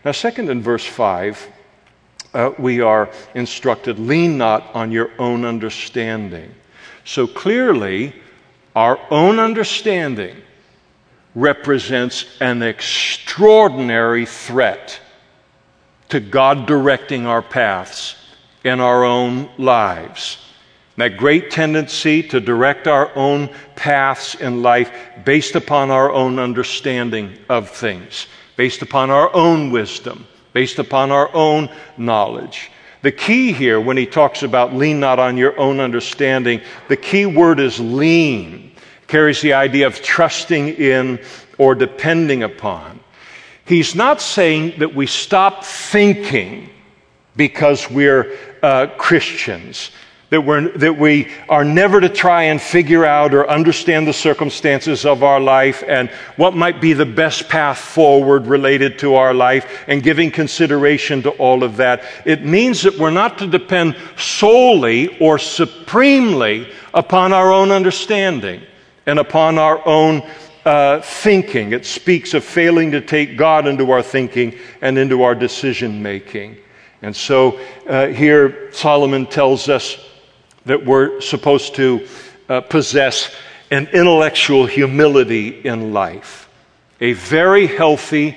[0.05, 1.49] Now, second in verse 5,
[2.35, 6.55] uh, we are instructed lean not on your own understanding.
[7.05, 8.14] So clearly,
[8.77, 10.37] our own understanding
[11.35, 15.01] represents an extraordinary threat
[16.11, 18.16] to God directing our paths
[18.64, 20.39] in our own lives.
[20.99, 24.90] That great tendency to direct our own paths in life
[25.24, 28.26] based upon our own understanding of things,
[28.57, 32.72] based upon our own wisdom, based upon our own knowledge.
[33.03, 37.26] The key here, when he talks about lean not on your own understanding, the key
[37.26, 38.72] word is lean.
[39.07, 41.20] carries the idea of trusting in
[41.59, 42.99] or depending upon.
[43.64, 46.70] He's not saying that we stop thinking
[47.36, 49.92] because we're uh, Christians.
[50.31, 55.07] That, we're, that we are never to try and figure out or understand the circumstances
[55.07, 59.85] of our life and what might be the best path forward related to our life
[59.87, 62.03] and giving consideration to all of that.
[62.26, 68.61] It means that we're not to depend solely or supremely upon our own understanding
[69.07, 70.22] and upon our own
[70.66, 71.72] uh, thinking.
[71.72, 76.59] It speaks of failing to take God into our thinking and into our decision making.
[77.01, 77.59] And so
[77.89, 80.05] uh, here Solomon tells us
[80.69, 82.07] that we're supposed to
[82.49, 83.35] uh, possess
[83.71, 86.49] an intellectual humility in life,
[87.01, 88.37] a very healthy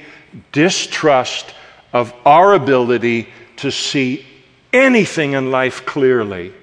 [0.51, 1.53] distrust
[1.93, 4.25] of our ability to see
[4.73, 6.53] anything in life clearly,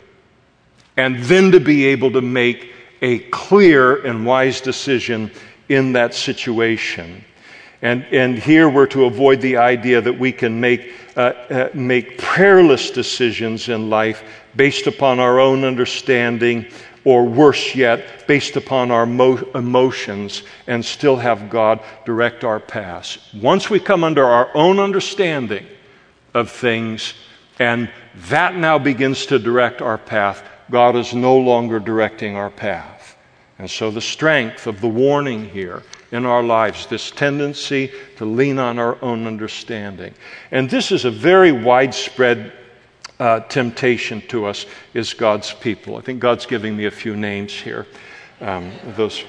[0.97, 5.31] and then to be able to make a clear and wise decision
[5.69, 7.25] in that situation.
[7.81, 12.19] And, and here we're to avoid the idea that we can make, uh, uh, make
[12.19, 14.25] prayerless decisions in life
[14.59, 16.66] based upon our own understanding,
[17.04, 23.18] or worse yet, based upon our mo- emotions, and still have God direct our paths.
[23.32, 25.64] Once we come under our own understanding
[26.34, 27.14] of things,
[27.61, 27.88] and
[28.28, 30.42] that now begins to direct our path,
[30.72, 33.16] God is no longer directing our path.
[33.61, 38.59] And so the strength of the warning here in our lives, this tendency to lean
[38.59, 40.14] on our own understanding.
[40.50, 42.52] And this is a very widespread
[43.19, 45.97] uh, temptation to us is God's people.
[45.97, 47.87] I think God's giving me a few names here.
[48.41, 49.25] Um, those.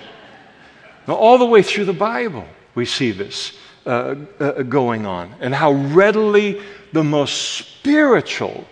[1.08, 5.72] All the way through the Bible, we see this uh, uh, going on, and how
[5.72, 6.62] readily
[6.94, 8.66] the most spiritual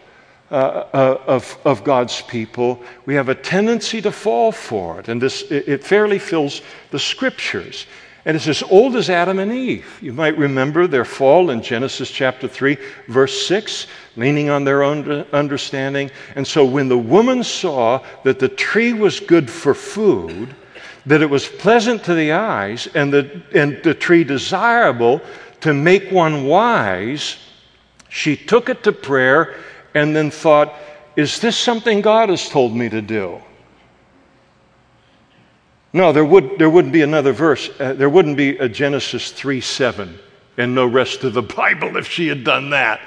[0.50, 5.10] uh, uh, of, of God's people, we have a tendency to fall for it.
[5.10, 6.62] And this, it, it fairly fills
[6.92, 7.86] the scriptures.
[8.28, 10.00] And it's as old as Adam and Eve.
[10.02, 15.10] You might remember their fall in Genesis chapter 3, verse 6, leaning on their own
[15.32, 16.12] understanding.
[16.36, 20.54] And so when the woman saw that the tree was good for food,
[21.06, 25.22] that it was pleasant to the eyes, and the, and the tree desirable
[25.62, 27.38] to make one wise,
[28.10, 29.56] she took it to prayer
[29.96, 30.74] and then thought,
[31.16, 33.42] is this something God has told me to do?
[35.98, 37.72] No, there, would, there wouldn't be another verse.
[37.80, 40.20] Uh, there wouldn't be a Genesis 3 7
[40.56, 43.02] and no rest of the Bible if she had done that.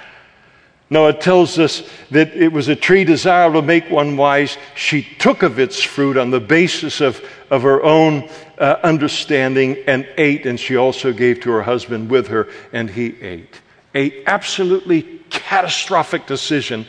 [0.91, 4.59] No, it tells us that it was a tree desirable to make one wise.
[4.75, 8.29] She took of its fruit on the basis of, of her own
[8.59, 13.15] uh, understanding and ate, and she also gave to her husband with her, and he
[13.23, 13.61] ate.
[13.95, 16.87] A absolutely catastrophic decision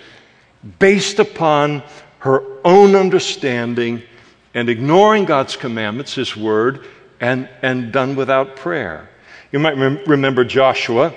[0.80, 1.84] based upon
[2.22, 4.02] her own understanding
[4.54, 6.86] and ignoring God's commandments, His word,
[7.20, 9.10] and, and done without prayer.
[9.52, 11.14] You might rem- remember Joshua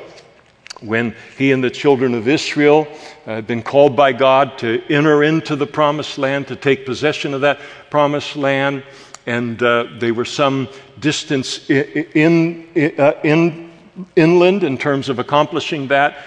[0.80, 2.86] when he and the children of Israel
[3.24, 7.40] had been called by God to enter into the promised land, to take possession of
[7.42, 7.60] that
[7.90, 8.82] promised land,
[9.26, 10.68] and uh, they were some
[11.00, 13.72] distance in, in, uh, in,
[14.16, 16.18] inland in terms of accomplishing that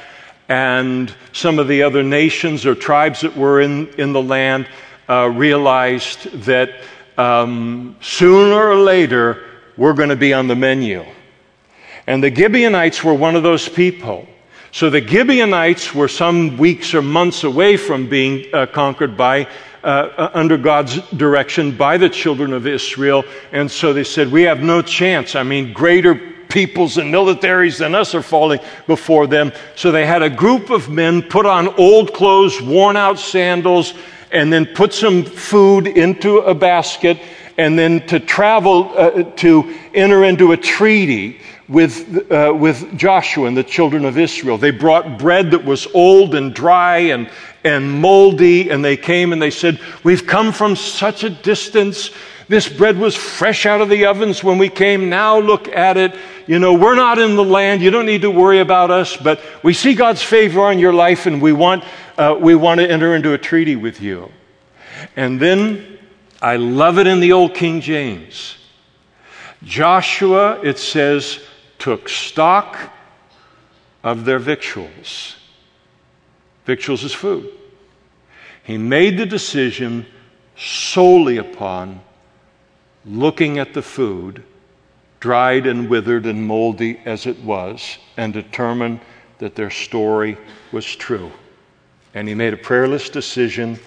[0.50, 4.68] and some of the other nations or tribes that were in, in the land
[5.10, 6.82] uh, realized that
[7.18, 9.44] um, sooner or later
[9.76, 11.06] we're going to be on the menu.
[12.08, 14.28] And the Gibeonites were one of those people.
[14.72, 19.48] So the Gibeonites were some weeks or months away from being uh, conquered by,
[19.84, 23.24] uh, uh under God's direction by the children of Israel.
[23.52, 25.36] And so they said, We have no chance.
[25.36, 26.16] I mean, greater
[26.50, 29.52] peoples and militaries than us are falling before them.
[29.76, 33.94] So they had a group of men put on old clothes, worn out sandals,
[34.32, 37.18] and then put some food into a basket,
[37.58, 43.58] and then to travel uh, to enter into a treaty with, uh, with Joshua and
[43.58, 44.58] the children of Israel.
[44.58, 47.30] They brought bread that was old and dry and,
[47.64, 52.12] and moldy, and they came and they said, We've come from such a distance.
[52.48, 55.10] This bread was fresh out of the ovens when we came.
[55.10, 56.16] Now look at it.
[56.46, 57.82] You know, we're not in the land.
[57.82, 61.26] You don't need to worry about us, but we see God's favor on your life
[61.26, 61.84] and we want,
[62.18, 64.32] uh, we want to enter into a treaty with you.
[65.18, 66.00] And then
[66.42, 68.58] I love it in the Old King James.
[69.64, 71.42] Joshua, it says,
[71.80, 72.78] took stock
[74.04, 75.36] of their victuals.
[76.66, 77.52] victuals is food.
[78.64, 80.06] He made the decision
[80.56, 82.02] solely upon
[83.08, 84.44] looking at the food,
[85.20, 89.00] dried and withered and moldy as it was, and determined
[89.40, 90.38] that their story
[90.72, 91.32] was true.
[92.14, 93.80] And he made a prayerless decision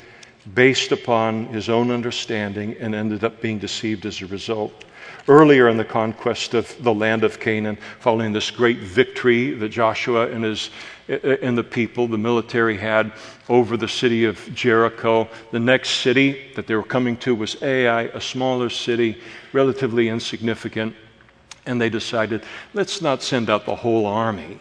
[0.55, 4.85] based upon his own understanding and ended up being deceived as a result.
[5.29, 10.31] Earlier in the conquest of the land of Canaan, following this great victory that Joshua
[10.31, 10.71] and his
[11.11, 13.13] and the people, the military had
[13.49, 15.29] over the city of Jericho.
[15.51, 19.21] The next city that they were coming to was Ai, a smaller city,
[19.53, 20.95] relatively insignificant.
[21.67, 22.45] And they decided,
[22.75, 24.61] let's not send out the whole army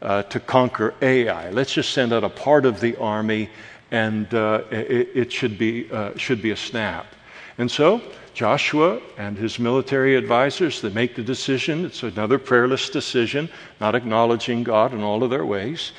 [0.00, 1.50] uh, to conquer Ai.
[1.50, 3.50] Let's just send out a part of the army,
[3.90, 7.06] and uh, it, it, should be, uh, should be a snap.
[7.58, 8.00] And so
[8.34, 11.84] Joshua and his military advisors, they make the decision.
[11.84, 13.48] It's another prayerless decision,
[13.80, 15.92] not acknowledging God in all of their ways.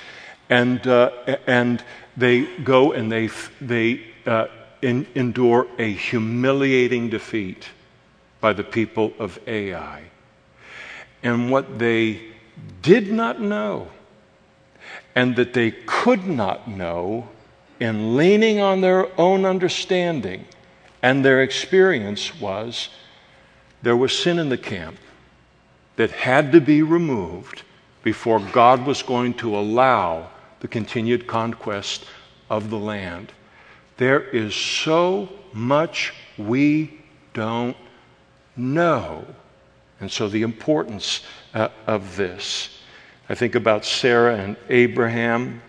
[0.50, 1.84] And, uh, and
[2.18, 3.30] they go and they,
[3.62, 4.48] they uh,
[4.82, 7.70] in, endure a humiliating defeat
[8.42, 10.04] by the people of Ai.
[11.24, 12.22] And what they
[12.82, 13.88] did not know
[15.16, 17.30] and that they could not know
[17.80, 20.46] in leaning on their own understanding
[21.06, 22.90] and their experience was
[23.84, 24.98] there was sin in the camp
[25.98, 27.62] that had to be removed
[28.02, 30.32] before God was going to allow
[30.62, 32.06] the continued conquest
[32.50, 33.32] of the land.
[33.98, 37.00] There is so much we
[37.36, 37.78] don't
[38.58, 39.28] know.
[40.00, 41.22] And so the importance
[41.54, 42.80] uh, of this.
[43.30, 45.62] I think about Sarah and Abraham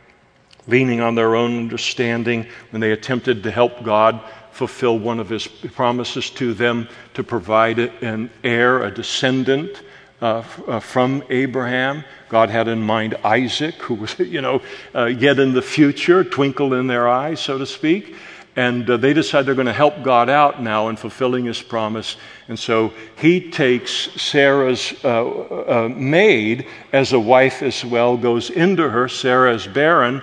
[0.66, 4.22] leaning on their own understanding when they attempted to help God
[4.57, 9.83] fulfill one of his promises to them to provide an heir, a descendant
[10.23, 12.03] uh, uh, from Abraham.
[12.31, 14.63] God had in mind Isaac, who was, you know,
[14.95, 18.17] uh, yet in the future, twinkle in their eyes, so to speak.
[18.57, 22.17] And uh, they decide they're going to help God out now in fulfilling his promise.
[22.49, 28.89] And so he takes Sarah's uh, uh, maid as a wife as well, goes into
[28.89, 30.23] her, Sarah is barren,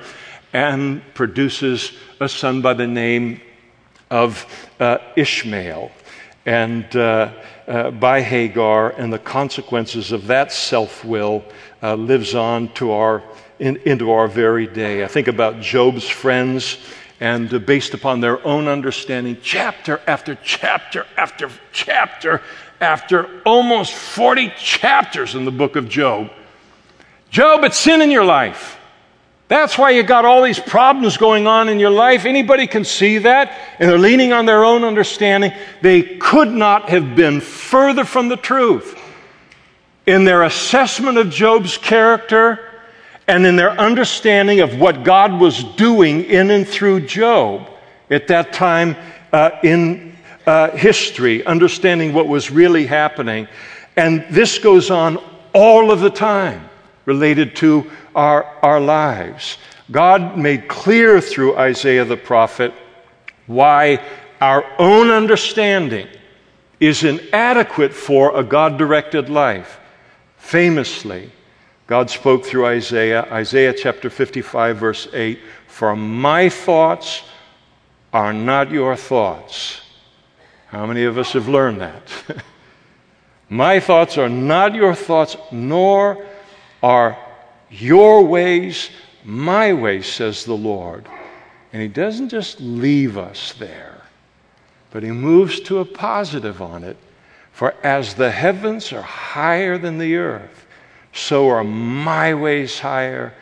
[0.54, 3.40] and produces a son by the name
[4.14, 4.46] of
[4.80, 5.92] uh, Ishmael.
[6.46, 7.34] And uh,
[7.68, 11.44] uh, by Hagar, and the consequences of that self will
[11.82, 13.24] lives on to our,
[13.60, 15.04] in, into our very day.
[15.04, 16.78] I think about Job's friends
[17.20, 22.42] and uh, based upon their own understanding, chapter after chapter after chapter
[22.82, 26.30] after almost 40 chapters in the book of Job.
[27.32, 28.78] Job, it's sin in your life.
[29.54, 32.26] That's why you got all these problems going on in your life.
[32.26, 35.54] Anybody can see that, and they're leaning on their own understanding.
[35.80, 39.00] They could not have been further from the truth.
[40.08, 42.68] In their assessment of Job's character,
[43.28, 47.70] and in their understanding of what God was doing in and through Job
[48.10, 48.96] at that time
[49.32, 53.48] uh, in uh, history, understanding what was really happening.
[53.96, 55.20] And this goes on
[55.54, 56.72] all of the time
[57.06, 59.58] related to our, our lives.
[59.92, 62.74] God made clear through Isaiah the prophet
[63.48, 64.04] why
[64.40, 66.08] our own understanding
[66.80, 69.80] is inadequate for a God directed life.
[70.38, 71.32] Famously,
[71.88, 77.24] God spoke through Isaiah, Isaiah chapter 55, verse 8 For my thoughts
[78.12, 79.82] are not your thoughts.
[80.68, 82.12] How many of us have learned that?
[83.50, 86.26] my thoughts are not your thoughts, nor
[86.84, 87.18] are
[87.72, 88.92] your ways
[89.24, 91.08] my ways, says the Lord.
[91.72, 94.02] And He doesn't just leave us there,
[94.92, 96.98] but He moves to a positive on it.
[97.52, 100.66] For as the heavens are higher than the earth,
[101.14, 103.34] so are my ways higher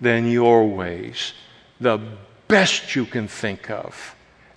[0.00, 1.34] than your ways,
[1.80, 2.00] the
[2.48, 4.14] best you can think of,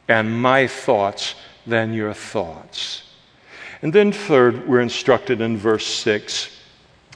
[0.07, 1.35] and my thoughts
[1.67, 3.03] than your thoughts.
[3.81, 6.62] And then, third, we're instructed in verse 6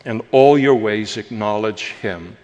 [0.07, 2.35] and all your ways acknowledge him.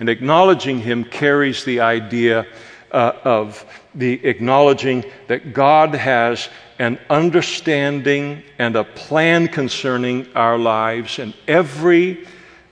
[0.00, 2.46] And acknowledging him carries the idea
[2.90, 3.64] uh, of
[3.94, 6.48] the acknowledging that God has
[6.80, 12.26] an understanding and a plan concerning our lives, and every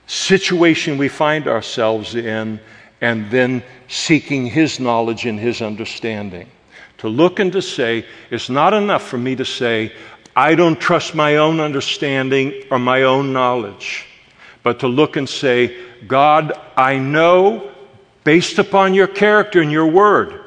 [0.07, 2.59] situation we find ourselves in
[3.01, 6.49] and then seeking His knowledge and His understanding.
[6.97, 9.93] To look and to say, it's not enough for me to say,
[10.35, 14.07] I don't trust my own understanding or my own knowledge,
[14.63, 17.71] but to look and say, God, I know
[18.23, 20.43] based upon your character and your word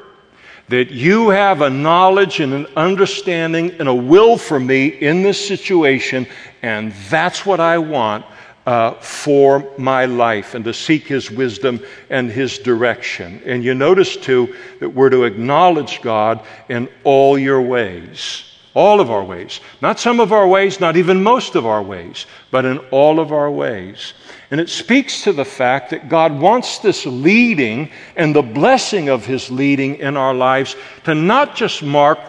[0.69, 5.45] that you have a knowledge and an understanding and a will for me in this
[5.45, 6.25] situation,
[6.61, 8.25] and that's what I want
[8.65, 13.41] uh, for my life and to seek His wisdom and His direction.
[13.45, 18.52] And you notice too that we're to acknowledge God in all your ways.
[18.73, 19.59] All of our ways.
[19.81, 23.31] Not some of our ways, not even most of our ways, but in all of
[23.31, 24.13] our ways.
[24.49, 29.25] And it speaks to the fact that God wants this leading and the blessing of
[29.25, 32.19] His leading in our lives to not just mark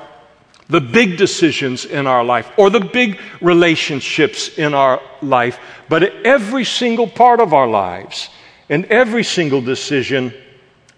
[0.69, 6.65] the big decisions in our life or the big relationships in our life, but every
[6.65, 8.31] single part of our lives
[8.71, 10.33] and every single decision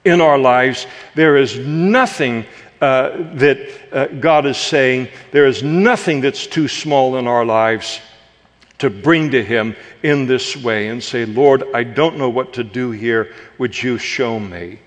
[0.04, 0.86] in our lives,
[1.16, 2.46] there is nothing
[2.80, 3.58] uh, that
[3.92, 8.00] uh, God is saying, there is nothing that's too small in our lives
[8.78, 12.64] to bring to Him in this way and say, Lord, I don't know what to
[12.64, 13.32] do here.
[13.58, 14.78] Would you show me?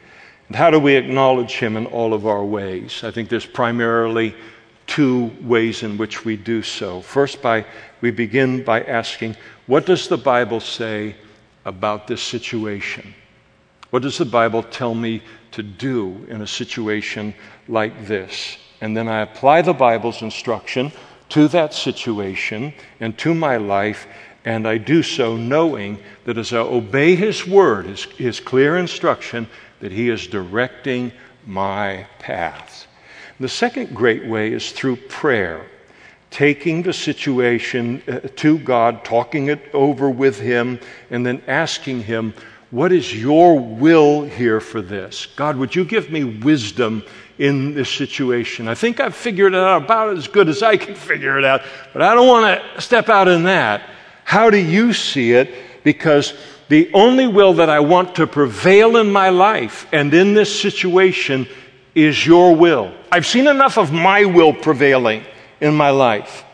[0.47, 3.03] And how do we acknowledge Him in all of our ways?
[3.03, 4.35] I think there's primarily
[4.85, 7.01] two ways in which we do so.
[7.01, 7.65] First, by
[8.01, 9.35] we begin by asking,
[9.67, 11.15] what does the Bible say
[11.65, 13.13] about this situation?
[13.89, 15.21] What does the Bible tell me
[15.51, 17.33] to do in a situation
[17.67, 18.57] like this?
[18.81, 20.91] And then I apply the Bible's instruction
[21.29, 24.07] to that situation and to my life,
[24.45, 29.47] and I do so knowing that as I obey His word, His, his clear instruction,
[29.79, 31.11] that He is directing
[31.45, 32.87] my paths.
[33.39, 35.65] The second great way is through prayer,
[36.29, 40.79] taking the situation uh, to God, talking it over with Him,
[41.09, 42.33] and then asking Him,
[42.71, 45.25] What is your will here for this?
[45.35, 47.03] God, would you give me wisdom
[47.39, 48.67] in this situation?
[48.67, 51.61] I think I've figured it out about as good as I can figure it out,
[51.93, 53.89] but I don't want to step out in that.
[54.23, 55.51] How do you see it?
[55.83, 56.35] Because
[56.67, 61.47] the only will that I want to prevail in my life and in this situation
[61.95, 62.93] is your will.
[63.11, 65.23] I've seen enough of my will prevailing
[65.59, 66.45] in my life.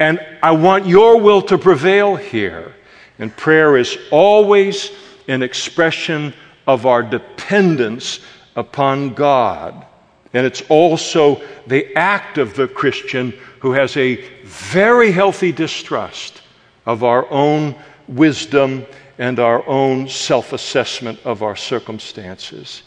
[0.00, 2.74] And I want your will to prevail here.
[3.20, 4.90] And prayer is always
[5.28, 6.34] an expression
[6.66, 8.20] of our dependence
[8.54, 9.86] upon God.
[10.32, 16.42] And it's also the act of the Christian who has a very healthy distrust
[16.84, 17.74] of our own
[18.08, 18.86] wisdom
[19.18, 22.82] and our own self assessment of our circumstances.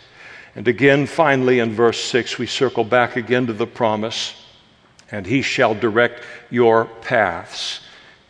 [0.55, 4.33] And again, finally, in verse 6, we circle back again to the promise,
[5.11, 7.81] and he shall direct your paths.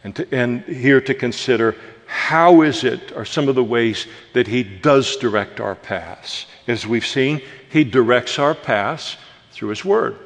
[0.04, 1.76] And, to, and here to consider
[2.10, 6.48] how is it, are some of the ways that he does direct our paths.
[6.68, 7.40] As we've seen,
[7.70, 9.16] he directs our paths
[9.52, 10.18] through his word.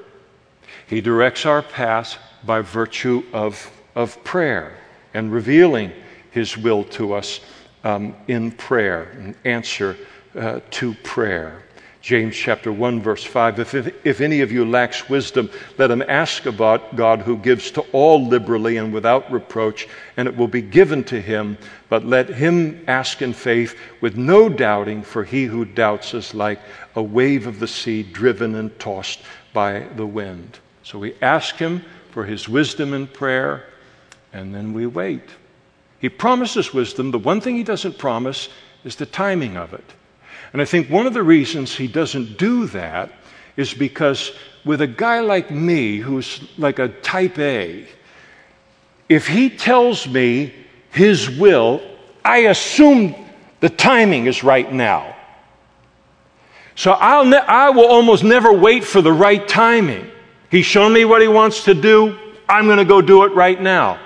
[0.88, 4.78] He directs our paths by virtue of, of prayer
[5.14, 5.92] and revealing
[6.32, 7.42] his will to us
[7.84, 9.98] um, in prayer, and answer
[10.36, 11.64] uh, to prayer.
[12.04, 13.74] James chapter 1 verse 5 if,
[14.06, 18.28] if any of you lacks wisdom let him ask about God who gives to all
[18.28, 19.88] liberally and without reproach
[20.18, 21.58] and it will be given to him.
[21.88, 26.60] But let him ask in faith with no doubting for he who doubts is like
[26.94, 29.22] a wave of the sea driven and tossed
[29.54, 30.60] by the wind.
[30.84, 33.66] So we ask him for his wisdom in prayer
[34.34, 35.30] and then we wait.
[36.00, 37.12] He promises wisdom.
[37.12, 38.50] The one thing he doesn't promise
[38.84, 39.94] is the timing of it
[40.54, 43.12] and I think one of the reasons he doesn't do that
[43.58, 44.32] is because
[44.64, 47.88] with a guy like me, who's like a type A,
[49.10, 50.54] if he tells me
[50.92, 51.82] his will,
[52.24, 53.16] I assume
[53.60, 55.16] the timing is right now.
[56.76, 60.10] So I'll ne- I will almost never wait for the right timing.
[60.50, 62.18] He's shown me what he wants to do.
[62.48, 64.00] I'm going to go do it right now.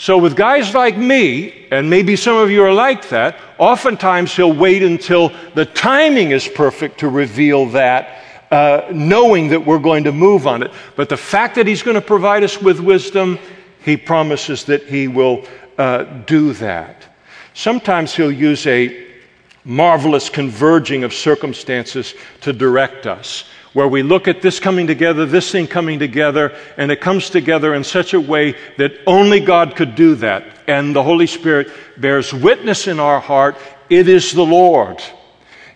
[0.00, 4.52] So, with guys like me, and maybe some of you are like that, oftentimes he'll
[4.52, 8.22] wait until the timing is perfect to reveal that,
[8.52, 10.70] uh, knowing that we're going to move on it.
[10.94, 13.40] But the fact that he's going to provide us with wisdom,
[13.84, 15.44] he promises that he will
[15.78, 17.04] uh, do that.
[17.54, 19.04] Sometimes he'll use a
[19.64, 25.50] marvelous converging of circumstances to direct us where we look at this coming together, this
[25.50, 29.94] thing coming together, and it comes together in such a way that only God could
[29.94, 30.44] do that.
[30.66, 33.56] And the Holy Spirit bears witness in our heart
[33.90, 35.02] it is the Lord.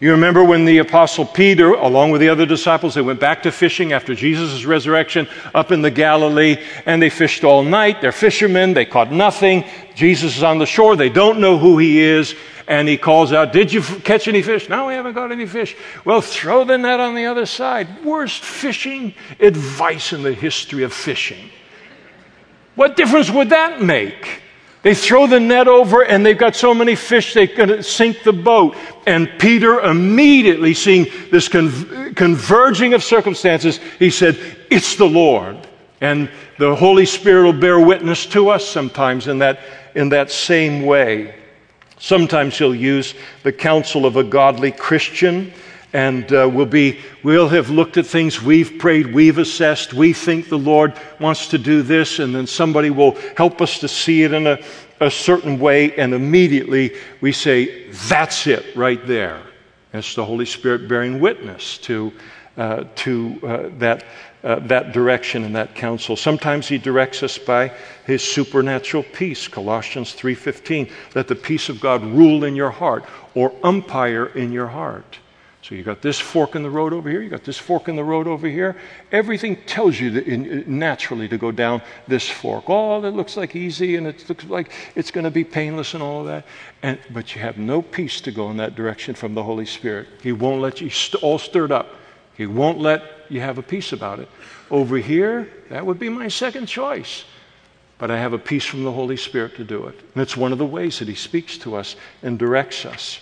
[0.03, 3.53] You remember when the Apostle Peter, along with the other disciples, they went back to
[3.53, 8.01] fishing after Jesus' resurrection up in the Galilee, and they fished all night.
[8.01, 9.65] They're fishermen, they caught nothing.
[9.95, 12.35] Jesus is on the shore, they don't know who he is
[12.69, 14.69] and he calls out, Did you catch any fish?
[14.69, 15.77] No, we haven't caught any fish.
[16.05, 18.05] Well, throw the net on the other side.
[18.05, 21.51] Worst fishing advice in the history of fishing.
[22.75, 24.43] What difference would that make?
[24.83, 28.33] They throw the net over and they've got so many fish they can sink the
[28.33, 28.77] boat.
[29.07, 34.39] And Peter, immediately seeing this con- converging of circumstances, he said,
[34.71, 35.57] It's the Lord.
[36.01, 39.61] And the Holy Spirit will bear witness to us sometimes in that,
[39.95, 41.42] in that same way.
[42.03, 45.53] Sometimes he'll use the counsel of a godly Christian,
[45.93, 50.49] and uh, we'll, be, we'll have looked at things, we've prayed, we've assessed, we think
[50.49, 54.33] the Lord wants to do this, and then somebody will help us to see it
[54.33, 54.59] in a,
[54.99, 59.41] a certain way, and immediately we say, That's it right there.
[59.93, 62.13] It's the Holy Spirit bearing witness to,
[62.57, 64.05] uh, to uh, that
[64.45, 66.17] uh, that direction and that counsel.
[66.17, 67.73] Sometimes he directs us by
[68.07, 69.47] his supernatural peace.
[69.49, 74.69] Colossians 3:15, let the peace of God rule in your heart or umpire in your
[74.69, 75.19] heart.
[75.63, 77.95] So you got this fork in the road over here, you got this fork in
[77.95, 78.77] the road over here.
[79.13, 82.65] Everything tells you in, naturally to go down this fork.
[82.67, 86.03] Oh, it looks like easy and it looks like it's going to be painless and
[86.03, 86.45] all of that.
[86.83, 90.09] And, but you have no peace to go in that direction from the Holy Spirit.
[90.21, 91.95] He won't let you st- all stirred up.
[92.43, 94.29] He won't let you have a peace about it.
[94.69, 97.25] Over here, that would be my second choice.
[97.99, 99.97] But I have a peace from the Holy Spirit to do it.
[100.15, 103.21] And it's one of the ways that He speaks to us and directs us.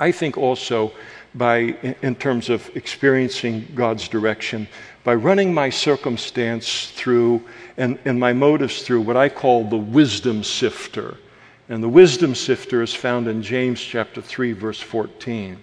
[0.00, 0.90] I think also
[1.32, 4.66] by, in terms of experiencing God's direction,
[5.04, 7.44] by running my circumstance through
[7.76, 11.18] and, and my motives through what I call the wisdom sifter.
[11.68, 15.62] And the wisdom sifter is found in James chapter 3, verse 14.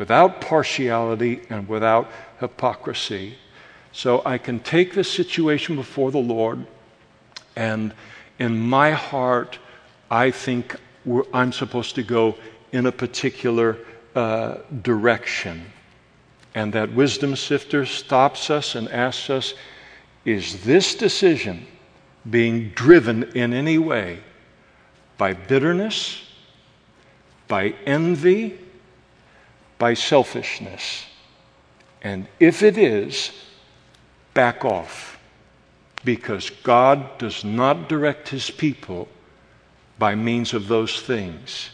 [0.00, 3.36] without partiality and without hypocrisy.
[3.92, 6.66] So I can take this situation before the Lord,
[7.54, 7.92] and
[8.38, 9.58] in my heart,
[10.10, 10.74] I think
[11.34, 12.34] I'm supposed to go
[12.72, 13.76] in a particular
[14.14, 15.66] uh, direction.
[16.54, 19.52] And that wisdom sifter stops us and asks us,
[20.24, 21.66] Is this decision
[22.30, 24.20] being driven in any way
[25.18, 26.22] by bitterness,
[27.48, 28.59] by envy,
[29.80, 31.06] by selfishness?
[32.02, 33.32] And if it is,
[34.32, 35.18] back off.
[36.04, 39.08] Because God does not direct his people
[39.98, 41.70] by means of those things.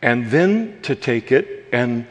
[0.00, 2.06] And then to take it and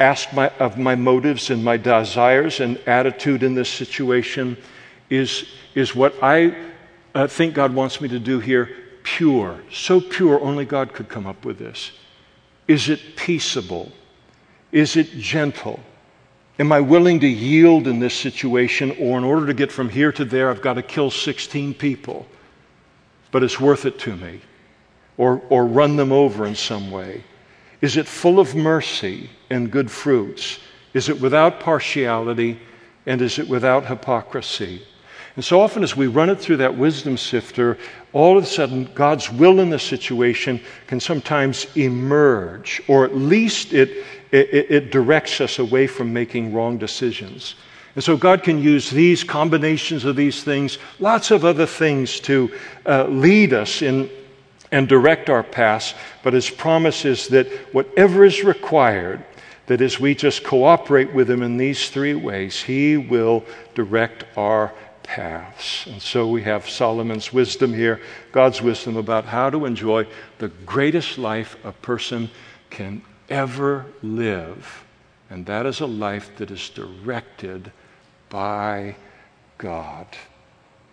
[0.00, 4.56] ask my, of my motives and my desires and attitude in this situation
[5.10, 6.56] is, is what I
[7.14, 8.70] uh, think God wants me to do here
[9.02, 9.60] pure.
[9.70, 11.92] So pure, only God could come up with this.
[12.68, 13.92] Is it peaceable?
[14.72, 15.80] Is it gentle?
[16.58, 20.10] Am I willing to yield in this situation, or in order to get from here
[20.12, 22.26] to there, I've got to kill 16 people?
[23.30, 24.40] But it's worth it to me.
[25.18, 27.22] Or, or run them over in some way.
[27.82, 30.58] Is it full of mercy and good fruits?
[30.94, 32.58] Is it without partiality?
[33.06, 34.86] And is it without hypocrisy?
[35.34, 37.78] And so often, as we run it through that wisdom sifter,
[38.12, 43.72] all of a sudden, God's will in the situation can sometimes emerge, or at least
[44.32, 47.54] it, it, it, directs us away from making wrong decisions.
[47.94, 52.50] And so, God can use these combinations of these things, lots of other things, to
[52.86, 54.10] uh, lead us in
[54.72, 55.94] and direct our paths.
[56.22, 59.22] But His promise is that whatever is required,
[59.66, 64.72] that as we just cooperate with Him in these three ways, He will direct our
[65.02, 65.86] paths.
[65.86, 68.00] And so we have Solomon's wisdom here,
[68.32, 70.06] God's wisdom about how to enjoy
[70.38, 72.30] the greatest life a person
[72.70, 73.02] can
[73.32, 74.84] ever live.
[75.30, 77.72] And that is a life that is directed
[78.28, 78.94] by
[79.56, 80.06] God.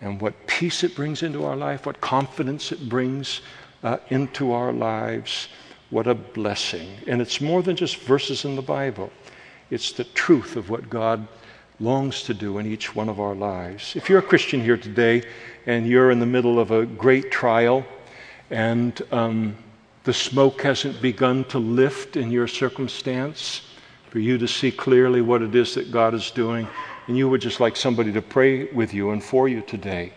[0.02, 3.42] And what peace it brings into our life, what confidence it brings
[3.84, 5.50] uh, into our lives.
[5.90, 6.90] What a blessing.
[7.06, 9.12] And it's more than just verses in the Bible,
[9.70, 11.28] it's the truth of what God
[11.82, 13.96] longs to do in each one of our lives.
[13.96, 15.24] If you're a Christian here today
[15.66, 17.86] and you're in the middle of a great trial
[18.50, 19.56] and um,
[20.10, 23.62] the smoke hasn't begun to lift in your circumstance,
[24.10, 26.68] for you to see clearly what it is that God is doing,
[27.06, 30.12] and you would just like somebody to pray with you and for you today.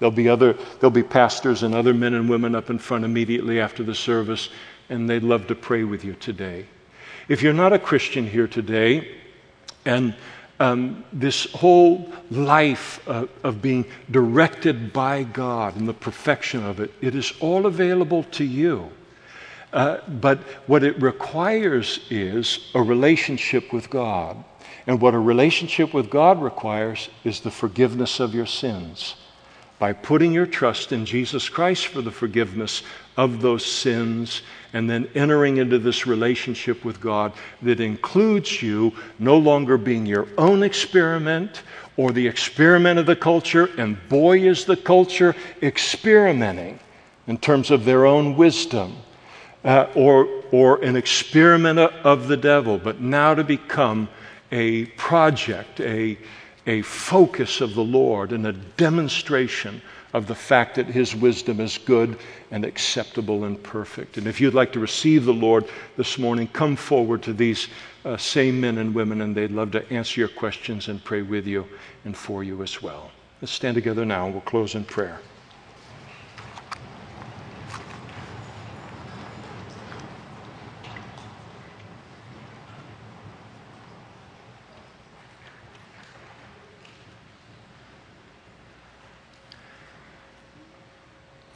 [0.00, 3.60] There'll be other there'll be pastors and other men and women up in front immediately
[3.60, 4.48] after the service,
[4.88, 6.66] and they'd love to pray with you today.
[7.28, 9.14] If you're not a Christian here today,
[9.84, 10.12] and
[10.58, 16.92] um, this whole life of, of being directed by God and the perfection of it,
[17.00, 18.90] it is all available to you.
[19.76, 24.42] Uh, but what it requires is a relationship with God.
[24.86, 29.16] And what a relationship with God requires is the forgiveness of your sins
[29.78, 32.84] by putting your trust in Jesus Christ for the forgiveness
[33.18, 34.40] of those sins
[34.72, 40.26] and then entering into this relationship with God that includes you no longer being your
[40.38, 41.64] own experiment
[41.98, 46.78] or the experiment of the culture, and boy, is the culture experimenting
[47.26, 48.96] in terms of their own wisdom.
[49.66, 54.08] Uh, or, or an experiment of the devil, but now to become
[54.52, 56.16] a project, a,
[56.68, 61.78] a focus of the Lord, and a demonstration of the fact that His wisdom is
[61.78, 62.16] good
[62.52, 64.18] and acceptable and perfect.
[64.18, 65.64] And if you'd like to receive the Lord
[65.96, 67.66] this morning, come forward to these
[68.04, 71.44] uh, same men and women, and they'd love to answer your questions and pray with
[71.44, 71.66] you
[72.04, 73.10] and for you as well.
[73.42, 75.18] Let's stand together now, and we'll close in prayer.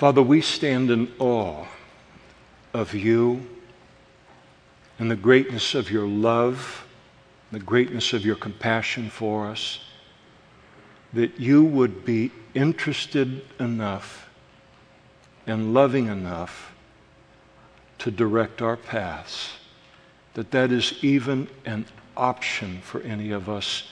[0.01, 1.67] Father, we stand in awe
[2.73, 3.47] of you
[4.99, 6.87] and the greatness of your love,
[7.53, 9.81] the greatness of your compassion for us,
[11.13, 14.31] that you would be interested enough
[15.47, 16.73] and loving enough
[17.99, 19.51] to direct our paths,
[20.33, 21.85] that that is even an
[22.17, 23.85] option for any of us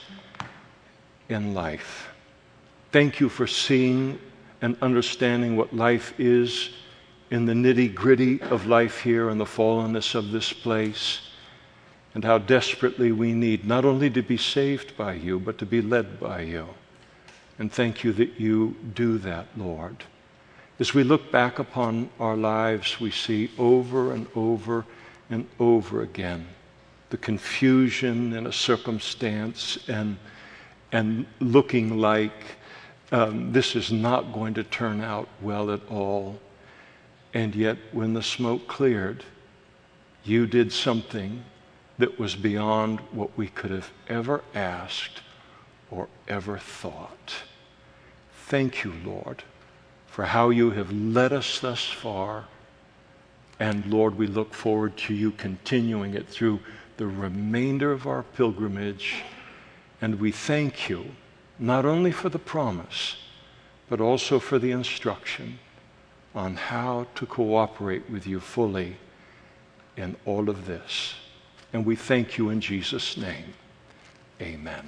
[1.29, 2.09] in life.
[2.91, 4.17] Thank you for seeing
[4.61, 6.69] and understanding what life is
[7.31, 11.21] in the nitty gritty of life here and the fallenness of this place,
[12.13, 15.81] and how desperately we need not only to be saved by you, but to be
[15.81, 16.67] led by you.
[17.59, 20.03] And thank you that you do that, Lord.
[20.79, 24.85] As we look back upon our lives, we see over and over
[25.29, 26.47] and over again
[27.09, 30.17] the confusion in a circumstance and,
[30.91, 32.31] and looking like
[33.11, 36.39] um, this is not going to turn out well at all.
[37.33, 39.23] And yet, when the smoke cleared,
[40.23, 41.43] you did something
[41.97, 45.21] that was beyond what we could have ever asked
[45.91, 47.35] or ever thought.
[48.47, 49.43] Thank you, Lord,
[50.07, 52.45] for how you have led us thus far.
[53.59, 56.59] And Lord, we look forward to you continuing it through
[56.97, 59.23] the remainder of our pilgrimage.
[60.01, 61.05] And we thank you
[61.59, 63.17] not only for the promise,
[63.89, 65.59] but also for the instruction
[66.33, 68.95] on how to cooperate with you fully
[69.97, 71.15] in all of this.
[71.73, 73.53] And we thank you in Jesus' name.
[74.41, 74.87] Amen.